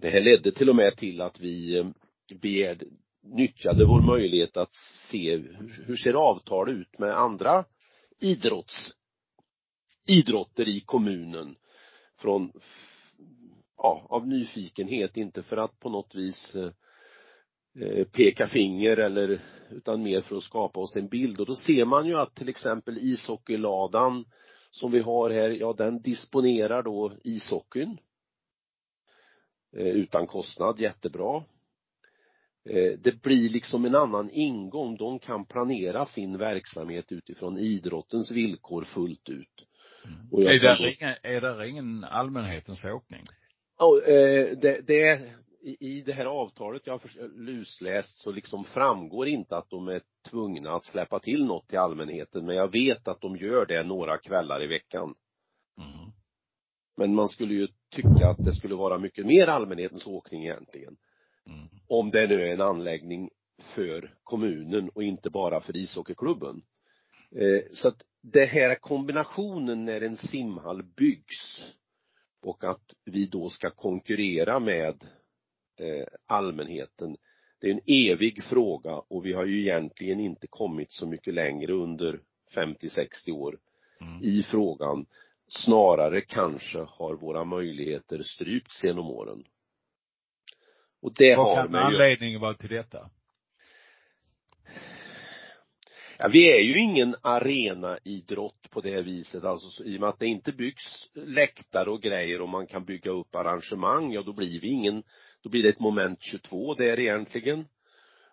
det 0.00 0.10
här 0.10 0.20
ledde 0.20 0.52
till 0.52 0.70
och 0.70 0.76
med 0.76 0.96
till 0.96 1.20
att 1.20 1.40
vi 1.40 1.78
eh, 1.78 1.86
begärde, 2.40 2.86
nyttjade 3.28 3.84
vår 3.84 4.00
möjlighet 4.00 4.56
att 4.56 4.74
se 5.10 5.36
hur, 5.36 5.84
hur 5.86 5.96
ser 5.96 6.14
avtal 6.14 6.70
ut 6.70 6.98
med 6.98 7.18
andra 7.18 7.64
idrotts, 8.20 8.92
idrotter 10.06 10.68
i 10.68 10.80
kommunen. 10.80 11.56
Från, 12.18 12.52
ja, 13.76 14.06
av 14.08 14.28
nyfikenhet, 14.28 15.16
inte 15.16 15.42
för 15.42 15.56
att 15.56 15.80
på 15.80 15.88
något 15.88 16.14
vis 16.14 16.56
eh, 17.80 18.04
peka 18.04 18.46
finger 18.46 18.96
eller 18.96 19.40
utan 19.70 20.02
mer 20.02 20.20
för 20.20 20.36
att 20.36 20.42
skapa 20.42 20.80
oss 20.80 20.96
en 20.96 21.08
bild. 21.08 21.40
Och 21.40 21.46
då 21.46 21.54
ser 21.54 21.84
man 21.84 22.06
ju 22.06 22.14
att 22.14 22.34
till 22.34 22.48
exempel 22.48 22.98
ishockeyladan 22.98 24.24
som 24.70 24.90
vi 24.92 25.00
har 25.00 25.30
här, 25.30 25.50
ja 25.50 25.72
den 25.72 26.02
disponerar 26.02 26.82
då 26.82 27.12
ishockeyn 27.24 27.98
eh, 29.76 29.86
utan 29.86 30.26
kostnad, 30.26 30.80
jättebra. 30.80 31.44
Eh, 32.68 32.98
det 32.98 33.22
blir 33.22 33.50
liksom 33.50 33.84
en 33.84 33.94
annan 33.94 34.30
ingång. 34.30 34.96
De 34.96 35.18
kan 35.18 35.44
planera 35.44 36.04
sin 36.04 36.38
verksamhet 36.38 37.12
utifrån 37.12 37.58
idrottens 37.58 38.30
villkor 38.30 38.84
fullt 38.84 39.28
ut. 39.28 39.66
Mm. 40.04 40.32
Och 40.32 40.42
är, 40.42 40.60
där 40.60 40.78
då... 40.78 40.88
ingen, 40.88 41.14
är 41.22 41.40
där 41.40 41.64
ingen 41.64 42.04
allmänhetens 42.04 42.84
åkning? 42.84 43.22
Ja, 43.78 44.00
eh, 44.02 44.58
det, 44.58 44.86
det 44.86 45.20
i 45.80 46.00
det 46.00 46.12
här 46.12 46.24
avtalet 46.24 46.86
jag 46.86 46.92
har 46.92 47.28
lusläst 47.38 48.18
så 48.18 48.32
liksom 48.32 48.64
framgår 48.64 49.28
inte 49.28 49.56
att 49.56 49.70
de 49.70 49.88
är 49.88 50.02
tvungna 50.30 50.70
att 50.70 50.84
släppa 50.84 51.20
till 51.20 51.44
något 51.44 51.68
till 51.68 51.78
allmänheten 51.78 52.46
men 52.46 52.56
jag 52.56 52.72
vet 52.72 53.08
att 53.08 53.20
de 53.20 53.36
gör 53.36 53.66
det 53.66 53.82
några 53.82 54.18
kvällar 54.18 54.62
i 54.62 54.66
veckan. 54.66 55.14
Mm. 55.78 56.12
Men 56.96 57.14
man 57.14 57.28
skulle 57.28 57.54
ju 57.54 57.68
tycka 57.90 58.28
att 58.28 58.44
det 58.44 58.52
skulle 58.52 58.74
vara 58.74 58.98
mycket 58.98 59.26
mer 59.26 59.46
allmänhetens 59.46 60.06
åkning 60.06 60.44
egentligen. 60.44 60.96
Mm. 61.46 61.68
Om 61.88 62.10
det 62.10 62.26
nu 62.26 62.42
är 62.48 62.52
en 62.52 62.60
anläggning 62.60 63.30
för 63.74 64.14
kommunen 64.22 64.88
och 64.88 65.02
inte 65.02 65.30
bara 65.30 65.60
för 65.60 65.76
ishockeyklubben. 65.76 66.62
Eh, 67.30 67.62
så 67.72 67.88
att 67.88 68.02
det 68.20 68.44
här 68.44 68.74
kombinationen 68.74 69.84
när 69.84 70.00
en 70.00 70.16
simhall 70.16 70.82
byggs 70.82 71.72
och 72.42 72.64
att 72.64 72.94
vi 73.04 73.26
då 73.26 73.50
ska 73.50 73.70
konkurrera 73.70 74.60
med 74.60 75.04
eh, 75.80 76.06
allmänheten. 76.26 77.16
Det 77.60 77.66
är 77.66 77.72
en 77.72 78.10
evig 78.12 78.44
fråga 78.44 78.94
och 78.94 79.26
vi 79.26 79.32
har 79.32 79.44
ju 79.44 79.60
egentligen 79.60 80.20
inte 80.20 80.46
kommit 80.46 80.92
så 80.92 81.06
mycket 81.06 81.34
längre 81.34 81.72
under 81.72 82.20
50-60 82.54 83.30
år 83.30 83.58
mm. 84.00 84.22
i 84.22 84.42
frågan. 84.42 85.06
Snarare 85.48 86.20
kanske 86.20 86.78
har 86.78 87.14
våra 87.14 87.44
möjligheter 87.44 88.22
strypts 88.22 88.84
genom 88.84 89.10
åren. 89.10 89.44
Och 91.06 91.14
det 91.14 91.36
Vad 91.36 91.46
har 91.46 91.54
kan 91.54 91.74
anledningen 91.74 92.40
vara 92.40 92.54
till 92.54 92.68
detta? 92.68 93.10
Ja, 96.18 96.28
vi 96.28 96.58
är 96.58 96.60
ju 96.60 96.78
ingen 96.78 97.16
arenaidrott 97.22 98.70
på 98.70 98.80
det 98.80 99.02
viset, 99.02 99.44
alltså 99.44 99.84
i 99.84 99.96
och 99.96 100.00
med 100.00 100.08
att 100.08 100.18
det 100.18 100.26
inte 100.26 100.52
byggs 100.52 101.10
läktare 101.14 101.90
och 101.90 102.02
grejer 102.02 102.40
och 102.40 102.48
man 102.48 102.66
kan 102.66 102.84
bygga 102.84 103.10
upp 103.10 103.34
arrangemang, 103.36 104.12
ja 104.12 104.22
då 104.22 104.32
blir 104.32 104.60
vi 104.60 104.68
ingen, 104.68 105.02
då 105.42 105.48
blir 105.50 105.62
det 105.62 105.68
ett 105.68 105.80
moment 105.80 106.18
22 106.22 106.74
där 106.74 107.00
egentligen. 107.00 107.64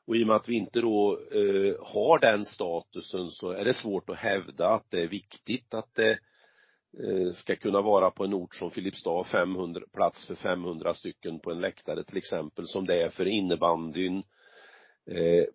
Och 0.08 0.16
i 0.16 0.24
och 0.24 0.28
med 0.28 0.36
att 0.36 0.50
vi 0.50 0.56
inte 0.56 0.82
då 0.82 1.20
eh, 1.32 1.76
har 1.94 2.20
den 2.20 2.46
statusen 2.46 3.32
så 3.32 3.50
är 3.50 3.66
det 3.66 3.74
svårt 3.74 4.10
att 4.10 4.18
hävda 4.18 4.70
att 4.70 4.92
det 4.92 5.02
är 5.02 5.08
viktigt 5.08 5.74
att 5.74 5.96
det 5.96 6.12
Eh, 6.12 6.18
Eh, 7.00 7.34
ska 7.34 7.56
kunna 7.56 7.82
vara 7.82 8.12
på 8.12 8.24
en 8.24 8.34
ort 8.34 8.56
som 8.56 8.72
Filipstad 8.72 9.24
500, 9.24 9.82
plats 9.94 10.28
för 10.28 10.36
500 10.36 10.94
stycken 10.94 11.40
på 11.40 11.52
en 11.52 11.62
läktare 11.62 12.04
till 12.04 12.18
exempel 12.18 12.68
som 12.68 12.86
det 12.86 13.04
är 13.04 13.10
för 13.10 13.26
innebandyn. 13.26 14.24
Eh, 15.06 15.46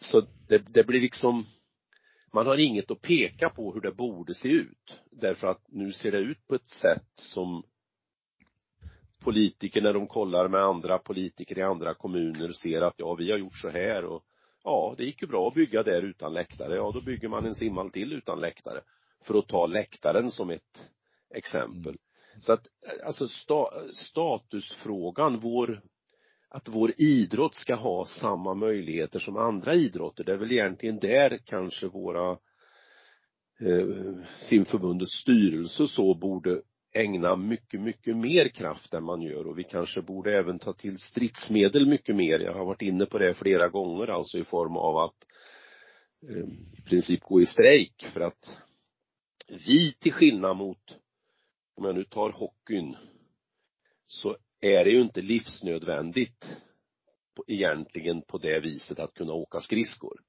så 0.00 0.22
det, 0.48 0.58
det 0.58 0.84
blir 0.84 1.00
liksom, 1.00 1.46
man 2.32 2.46
har 2.46 2.56
inget 2.56 2.90
att 2.90 3.02
peka 3.02 3.50
på 3.50 3.72
hur 3.72 3.80
det 3.80 3.92
borde 3.92 4.34
se 4.34 4.48
ut. 4.48 5.00
Därför 5.10 5.46
att 5.46 5.62
nu 5.68 5.92
ser 5.92 6.12
det 6.12 6.18
ut 6.18 6.46
på 6.46 6.54
ett 6.54 6.68
sätt 6.68 7.10
som 7.14 7.62
politiker 9.18 9.82
när 9.82 9.92
de 9.92 10.06
kollar 10.06 10.48
med 10.48 10.60
andra 10.60 10.98
politiker 10.98 11.58
i 11.58 11.62
andra 11.62 11.94
kommuner 11.94 12.52
ser 12.52 12.82
att 12.82 12.94
ja, 12.96 13.14
vi 13.14 13.30
har 13.30 13.38
gjort 13.38 13.56
så 13.56 13.68
här 13.68 14.04
och 14.04 14.24
ja, 14.64 14.94
det 14.98 15.04
gick 15.04 15.22
ju 15.22 15.28
bra 15.28 15.48
att 15.48 15.54
bygga 15.54 15.82
där 15.82 16.02
utan 16.02 16.32
läktare. 16.32 16.74
Ja, 16.76 16.90
då 16.94 17.00
bygger 17.00 17.28
man 17.28 17.46
en 17.46 17.54
simhall 17.54 17.90
till 17.90 18.12
utan 18.12 18.40
läktare 18.40 18.80
för 19.24 19.38
att 19.38 19.48
ta 19.48 19.66
läktaren 19.66 20.30
som 20.30 20.50
ett 20.50 20.90
exempel. 21.34 21.92
Mm. 21.92 22.42
Så 22.42 22.52
att, 22.52 22.66
alltså 23.04 23.28
sta, 23.28 23.70
statusfrågan, 23.94 25.40
vår, 25.40 25.80
att 26.48 26.68
vår 26.68 26.92
idrott 26.96 27.54
ska 27.54 27.74
ha 27.74 28.06
samma 28.06 28.54
möjligheter 28.54 29.18
som 29.18 29.36
andra 29.36 29.74
idrotter, 29.74 30.24
det 30.24 30.32
är 30.32 30.36
väl 30.36 30.52
egentligen 30.52 30.98
där 30.98 31.38
kanske 31.44 31.86
våra 31.86 32.30
eh, 33.60 34.24
simförbundets 34.36 35.20
styrelse 35.20 35.88
så 35.88 36.14
borde 36.14 36.62
ägna 36.92 37.36
mycket, 37.36 37.80
mycket 37.80 38.16
mer 38.16 38.48
kraft 38.48 38.94
än 38.94 39.04
man 39.04 39.22
gör 39.22 39.46
och 39.46 39.58
vi 39.58 39.64
kanske 39.64 40.02
borde 40.02 40.38
även 40.38 40.58
ta 40.58 40.72
till 40.72 40.98
stridsmedel 40.98 41.86
mycket 41.86 42.16
mer. 42.16 42.38
Jag 42.38 42.54
har 42.54 42.64
varit 42.64 42.82
inne 42.82 43.06
på 43.06 43.18
det 43.18 43.34
flera 43.34 43.68
gånger 43.68 44.06
alltså 44.06 44.38
i 44.38 44.44
form 44.44 44.76
av 44.76 44.96
att 44.96 45.26
eh, 46.28 46.48
i 46.78 46.82
princip 46.84 47.20
gå 47.22 47.40
i 47.40 47.46
strejk 47.46 48.06
för 48.12 48.20
att 48.20 48.56
vi 49.50 49.92
till 49.92 50.12
skillnad 50.12 50.56
mot, 50.56 50.98
om 51.76 51.84
jag 51.84 51.94
nu 51.94 52.04
tar 52.04 52.30
hockeyn, 52.30 52.96
så 54.06 54.36
är 54.60 54.84
det 54.84 54.90
ju 54.90 55.00
inte 55.00 55.20
livsnödvändigt 55.20 56.56
på, 57.36 57.44
egentligen 57.46 58.22
på 58.22 58.38
det 58.38 58.60
viset 58.60 58.98
att 58.98 59.14
kunna 59.14 59.32
åka 59.32 59.60
skridskor. 59.60 60.20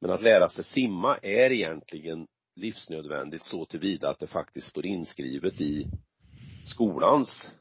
Men 0.00 0.10
att 0.10 0.22
lära 0.22 0.48
sig 0.48 0.64
simma 0.64 1.16
är 1.16 1.52
egentligen 1.52 2.26
livsnödvändigt 2.54 3.42
så 3.42 3.64
tillvida 3.64 4.10
att 4.10 4.18
det 4.18 4.26
faktiskt 4.26 4.66
står 4.66 4.86
inskrivet 4.86 5.60
i 5.60 5.86
skolans 6.66 7.56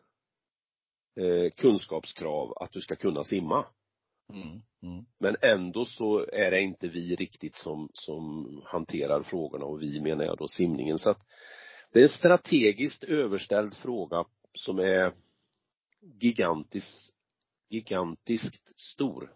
eh, 1.16 1.52
kunskapskrav 1.52 2.54
att 2.60 2.72
du 2.72 2.82
ska 2.82 2.96
kunna 2.96 3.24
simma. 3.24 3.66
Mm, 4.34 4.62
mm. 4.84 5.06
Men 5.20 5.36
ändå 5.42 5.86
så 5.86 6.26
är 6.34 6.52
det 6.52 6.62
inte 6.62 6.88
vi 6.88 7.16
riktigt 7.16 7.56
som, 7.56 7.90
som 7.94 8.46
hanterar 8.66 9.24
frågorna 9.24 9.66
och 9.66 9.82
vi 9.82 10.02
menar 10.02 10.26
jag 10.26 10.38
då 10.38 10.48
simningen. 10.48 11.00
Så 11.00 11.12
att 11.12 11.26
det 11.94 12.00
är 12.00 12.04
en 12.04 12.10
strategiskt 12.10 13.04
överställd 13.04 13.74
fråga 13.74 14.26
som 14.54 14.80
är 14.80 15.14
gigantisk, 16.22 17.14
gigantiskt 17.70 18.80
stor. 18.80 19.32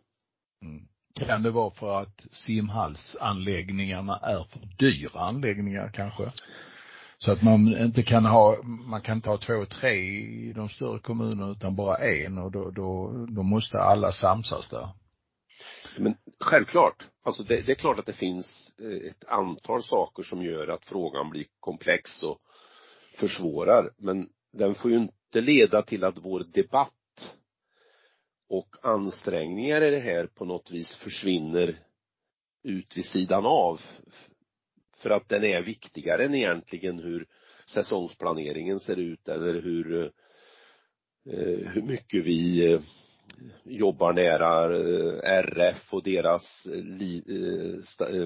Mm. 0.61 0.87
Kan 1.15 1.43
det 1.43 1.51
vara 1.51 1.71
för 1.71 2.01
att 2.01 2.27
simhallsanläggningarna 2.31 4.17
är 4.17 4.43
för 4.43 4.59
dyra 4.77 5.19
anläggningar 5.19 5.91
kanske? 5.93 6.31
Så 7.25 7.31
att 7.31 7.43
man 7.43 7.77
inte 7.77 8.03
kan 8.03 8.25
ha, 8.25 8.63
man 8.63 9.01
kan 9.01 9.15
inte 9.15 9.29
ha 9.29 9.37
två, 9.37 9.65
tre 9.65 9.93
i 9.93 10.53
de 10.55 10.69
större 10.69 10.99
kommunerna 10.99 11.51
utan 11.51 11.75
bara 11.75 11.97
en 11.97 12.37
och 12.37 12.51
då, 12.51 12.71
då, 12.71 13.11
då 13.29 13.43
måste 13.43 13.77
alla 13.79 14.11
samsas 14.11 14.69
där. 14.69 14.89
Men 15.97 16.15
självklart, 16.39 17.07
alltså 17.23 17.43
det, 17.43 17.61
det 17.61 17.71
är 17.71 17.75
klart 17.75 17.99
att 17.99 18.05
det 18.05 18.13
finns 18.13 18.75
eh, 18.79 19.09
ett 19.09 19.23
antal 19.27 19.83
saker 19.83 20.23
som 20.23 20.43
gör 20.43 20.67
att 20.67 20.85
frågan 20.85 21.29
blir 21.29 21.45
komplex 21.59 22.23
och 22.23 22.37
försvårar, 23.17 23.91
men 23.97 24.29
den 24.53 24.75
får 24.75 24.91
ju 24.91 24.97
inte 24.97 25.41
leda 25.41 25.81
till 25.81 26.03
att 26.03 26.17
vår 26.17 26.45
debatt 26.53 27.37
och 28.49 28.75
ansträngningar 28.81 29.81
i 29.81 29.91
det 29.91 29.99
här 29.99 30.27
på 30.27 30.45
något 30.45 30.71
vis 30.71 30.95
försvinner 30.95 31.79
ut 32.63 32.97
vid 32.97 33.05
sidan 33.05 33.45
av. 33.45 33.81
För 35.03 35.09
att 35.09 35.29
den 35.29 35.43
är 35.43 35.61
viktigare 35.61 36.25
än 36.25 36.35
egentligen 36.35 36.99
hur 36.99 37.27
säsongsplaneringen 37.65 38.79
ser 38.79 38.95
ut 38.95 39.27
eller 39.27 39.61
hur, 39.61 40.03
eh, 41.29 41.67
hur 41.71 41.81
mycket 41.81 42.25
vi 42.25 42.71
eh, 42.71 42.81
jobbar 43.63 44.13
nära 44.13 44.77
eh, 44.77 45.39
RF 45.43 45.93
och 45.93 46.03
deras, 46.03 46.67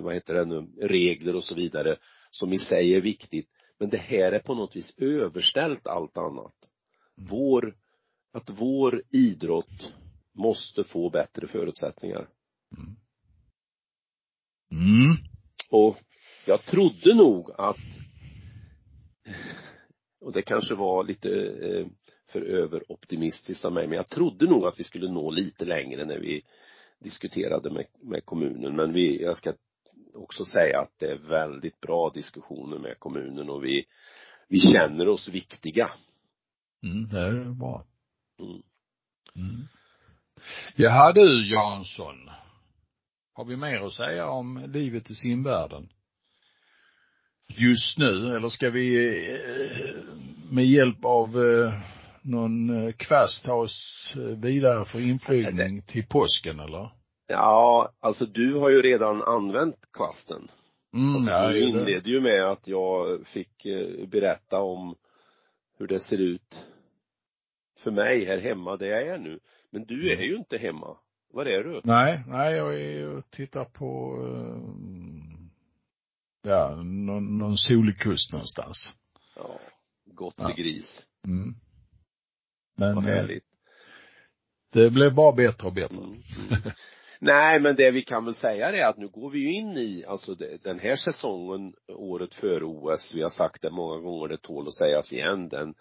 vad 0.02 0.14
heter 0.14 0.34
det 0.34 0.46
nu, 0.46 0.68
regler 0.82 1.36
och 1.36 1.44
så 1.44 1.56
vidare, 1.56 1.98
som 2.32 2.54
i 2.54 2.58
sig 2.58 2.96
är 2.96 3.02
viktigt. 3.02 3.50
Men 3.80 3.90
det 3.90 3.98
här 3.98 4.32
är 4.32 4.40
på 4.40 4.56
något 4.56 4.76
vis 4.76 4.94
överställt 4.98 5.88
allt 5.88 6.18
annat. 6.18 6.56
Vår, 7.16 7.76
att 8.34 8.50
vår 8.50 9.04
idrott 9.12 9.94
måste 10.34 10.84
få 10.84 11.10
bättre 11.10 11.48
förutsättningar. 11.48 12.30
Mm. 12.78 12.96
Mm. 14.72 15.16
Och 15.72 15.98
jag 16.48 16.66
trodde 16.66 17.14
nog 17.14 17.52
att, 17.58 17.78
och 20.22 20.34
det 20.34 20.42
kanske 20.42 20.76
var 20.76 21.04
lite 21.04 21.30
eh, 21.62 21.88
för 22.32 22.42
överoptimistiskt 22.42 23.66
av 23.66 23.74
mig, 23.74 23.88
men 23.88 23.96
jag 23.98 24.10
trodde 24.10 24.46
nog 24.46 24.66
att 24.66 24.80
vi 24.80 24.84
skulle 24.84 25.12
nå 25.12 25.32
lite 25.32 25.66
längre 25.66 26.06
när 26.06 26.20
vi 26.20 26.42
diskuterade 27.00 27.72
med, 27.72 27.86
med 28.02 28.26
kommunen. 28.26 28.76
Men 28.76 28.94
vi, 28.94 29.24
jag 29.24 29.38
ska 29.38 29.54
också 30.14 30.46
säga 30.46 30.82
att 30.82 30.94
det 31.00 31.12
är 31.12 31.18
väldigt 31.18 31.80
bra 31.80 32.10
diskussioner 32.10 32.78
med 32.78 33.00
kommunen 33.00 33.50
och 33.50 33.66
vi, 33.66 33.86
vi 34.48 34.60
känner 34.60 35.08
oss 35.08 35.30
viktiga. 35.30 35.90
Mm, 36.84 37.10
det 37.10 37.20
är 37.20 37.52
bra. 37.54 37.86
Mm. 38.40 38.62
Mm. 39.36 39.68
Jaha 40.76 41.14
du 41.14 41.52
Jansson. 41.52 42.30
Har 43.34 43.46
vi 43.46 43.58
mer 43.58 43.78
att 43.78 43.94
säga 43.94 44.30
om 44.30 44.64
livet 44.68 45.10
i 45.10 45.16
simvärlden? 45.16 45.90
Just 47.48 47.98
nu, 47.98 48.36
eller 48.36 48.50
ska 48.50 48.70
vi 48.70 49.18
eh, 49.32 50.04
med 50.52 50.66
hjälp 50.66 51.06
av 51.06 51.28
eh, 51.28 51.74
någon 52.22 52.70
eh, 52.70 52.92
kvast 52.92 53.46
ta 53.46 53.54
oss 53.54 54.14
vidare 54.16 54.86
för 54.86 55.00
inflygning 55.00 55.82
till 55.82 56.08
påsken 56.08 56.60
eller? 56.60 56.90
Ja, 57.28 57.92
alltså 58.00 58.26
du 58.26 58.54
har 58.54 58.70
ju 58.70 58.82
redan 58.82 59.22
använt 59.24 59.76
kvasten. 59.94 60.48
Mm, 60.94 61.16
alltså, 61.16 61.32
ja, 61.32 61.50
du 61.50 61.60
inledde 61.60 62.10
ju 62.10 62.22
med 62.22 62.44
att 62.44 62.68
jag 62.68 63.28
fick 63.28 63.68
berätta 64.08 64.60
om 64.60 64.96
hur 65.80 65.88
det 65.88 66.00
ser 66.00 66.18
ut 66.18 66.66
för 67.84 67.92
mig 67.92 68.26
här 68.26 68.38
hemma 68.38 68.78
där 68.78 68.88
jag 68.88 69.08
är 69.08 69.18
nu. 69.18 69.40
Men 69.72 69.86
du 69.86 70.10
är 70.10 70.16
mm. 70.16 70.26
ju 70.26 70.36
inte 70.36 70.58
hemma. 70.58 70.98
Var 71.34 71.46
är 71.46 71.64
du? 71.64 71.82
Nej, 71.84 72.24
nej 72.28 72.56
jag 72.56 72.82
är 72.82 73.18
och 73.18 73.30
tittar 73.30 73.66
på, 73.66 74.18
ja, 76.42 76.76
någon, 76.84 77.38
någon 77.38 77.58
solig 77.58 78.00
kust 78.00 78.32
någonstans. 78.32 78.94
Ja, 79.36 79.60
gott 80.06 80.36
ja. 80.38 80.54
gris. 80.58 81.08
Mm. 81.28 81.56
Men, 82.78 82.96
Vad 82.96 83.10
eh, 83.10 83.16
härligt. 83.16 83.44
det 84.74 84.90
blev 84.90 85.14
bara 85.16 85.32
bättre 85.32 85.68
och 85.68 85.74
bättre. 85.74 85.98
Mm, 85.98 86.24
mm. 86.50 86.72
Nej, 87.20 87.60
men 87.60 87.76
det 87.76 87.92
vi 87.92 88.02
kan 88.02 88.26
väl 88.26 88.36
säga 88.36 88.72
är 88.72 88.90
att 88.90 88.98
nu 88.98 89.08
går 89.08 89.30
vi 89.30 89.40
ju 89.40 89.54
in 89.54 89.78
i, 89.78 90.06
alltså 90.08 90.36
den 90.64 90.80
här 90.80 90.96
säsongen, 90.96 91.74
året 91.88 92.36
före 92.36 92.64
OS, 92.64 93.14
vi 93.16 93.24
har 93.24 93.30
sagt 93.30 93.62
det 93.62 93.72
många 93.72 94.02
gånger, 94.02 94.28
det 94.28 94.38
tål 94.38 94.68
att 94.68 94.76
sägas 94.76 95.14
igen, 95.14 95.50
den 95.50 95.74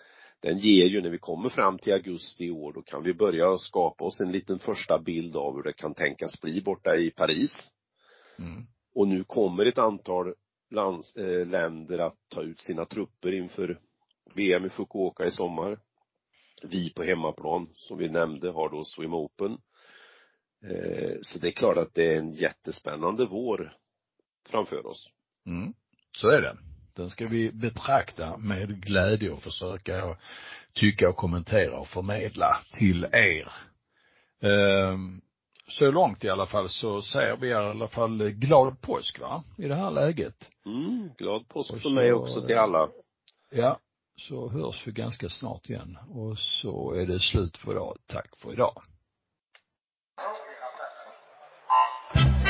den 0.43 0.59
ger 0.59 0.87
ju 0.87 1.03
när 1.03 1.11
vi 1.11 1.19
kommer 1.19 1.49
fram 1.49 1.79
till 1.79 1.93
augusti 1.93 2.45
i 2.45 2.51
år, 2.51 2.73
då 2.73 2.83
kan 2.83 3.03
vi 3.03 3.15
börja 3.15 3.59
skapa 3.59 4.05
oss 4.05 4.21
en 4.21 4.33
liten 4.33 4.59
första 4.59 4.99
bild 4.99 5.37
av 5.37 5.55
hur 5.55 5.63
det 5.63 5.73
kan 5.73 5.95
tänkas 5.95 6.41
bli 6.41 6.63
borta 6.63 6.97
i 6.97 7.11
Paris. 7.11 7.71
Mm. 8.39 8.67
Och 8.95 9.09
nu 9.09 9.25
kommer 9.25 9.67
ett 9.67 9.79
antal 9.79 10.35
lands, 10.71 11.17
eh, 11.17 11.47
länder 11.47 11.99
att 11.99 12.19
ta 12.29 12.43
ut 12.43 12.61
sina 12.61 12.85
trupper 12.85 13.33
inför 13.33 13.81
VM 14.35 14.65
i 14.65 14.69
Fukuoka 14.69 15.25
i 15.25 15.31
sommar. 15.31 15.79
Vi 16.63 16.93
på 16.93 17.03
hemmaplan, 17.03 17.69
som 17.77 17.99
vi 17.99 18.09
nämnde, 18.09 18.51
har 18.51 18.69
då 18.69 18.85
Swim 18.85 19.15
Open. 19.15 19.59
Eh, 20.65 21.17
så 21.21 21.39
det 21.39 21.49
är 21.49 21.53
klart 21.53 21.77
att 21.77 21.95
det 21.95 22.13
är 22.13 22.19
en 22.19 22.33
jättespännande 22.33 23.27
vår 23.27 23.73
framför 24.49 24.87
oss. 24.87 25.11
Mm. 25.47 25.75
Så 26.13 26.29
är 26.29 26.43
det. 26.43 26.57
Den 26.95 27.11
ska 27.11 27.27
vi 27.29 27.53
betrakta 27.53 28.37
med 28.37 28.83
glädje 28.83 29.31
och 29.31 29.43
försöka 29.43 30.17
tycka 30.73 31.09
och 31.09 31.17
kommentera 31.17 31.79
och 31.79 31.89
förmedla 31.89 32.57
till 32.79 33.05
er. 33.13 33.53
Ehm, 34.41 35.21
så 35.69 35.91
långt 35.91 36.25
i 36.25 36.29
alla 36.29 36.47
fall 36.47 36.69
så 36.69 37.03
säger 37.03 37.37
vi 37.37 37.49
i 37.49 37.55
alla 37.55 37.89
fall 37.89 38.31
glad 38.31 38.81
påsk 38.81 39.21
va, 39.21 39.45
i 39.59 39.69
det 39.69 39.75
här 39.75 39.91
läget. 39.91 40.35
Mm, 40.67 41.11
glad 41.19 41.49
påsk 41.49 41.83
för 41.83 41.91
mig 41.91 42.13
också 42.13 42.47
till 42.47 42.59
alla. 42.59 42.89
Ja, 43.51 43.79
så 44.21 44.51
hörs 44.51 44.87
vi 44.87 44.93
ganska 44.93 45.29
snart 45.29 45.69
igen 45.69 45.99
och 46.11 46.39
så 46.39 46.95
är 46.95 47.07
det 47.07 47.21
slut 47.21 47.57
för 47.57 47.73
idag. 47.73 47.97
Tack 48.07 48.37
för 48.37 48.53
idag. 48.53 48.83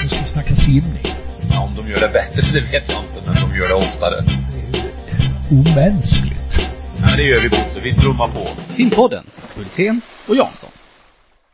Nu 0.03 0.09
ska 0.09 0.21
vi 0.21 0.29
snacka 0.33 0.55
simning. 0.55 1.07
Ja, 1.51 1.65
om 1.65 1.75
de 1.77 1.91
gör 1.91 2.01
det 2.01 2.13
bättre, 2.13 2.43
det 2.53 2.61
vet 2.73 2.89
jag 2.89 3.05
inte, 3.05 3.23
men 3.27 3.35
de 3.35 3.57
gör 3.59 3.69
det 3.69 3.75
oftare. 3.75 4.19
Omänskligt. 5.51 6.53
Ja, 7.01 7.17
det 7.17 7.23
gör 7.23 7.43
vi 7.43 7.49
Bosse. 7.49 7.81
Vi 7.81 7.95
trummar 7.95 8.29
på. 8.29 8.73
Simpodden, 8.73 9.27
Hultén 9.57 10.01
och 10.29 10.37
Jansson. 10.37 10.71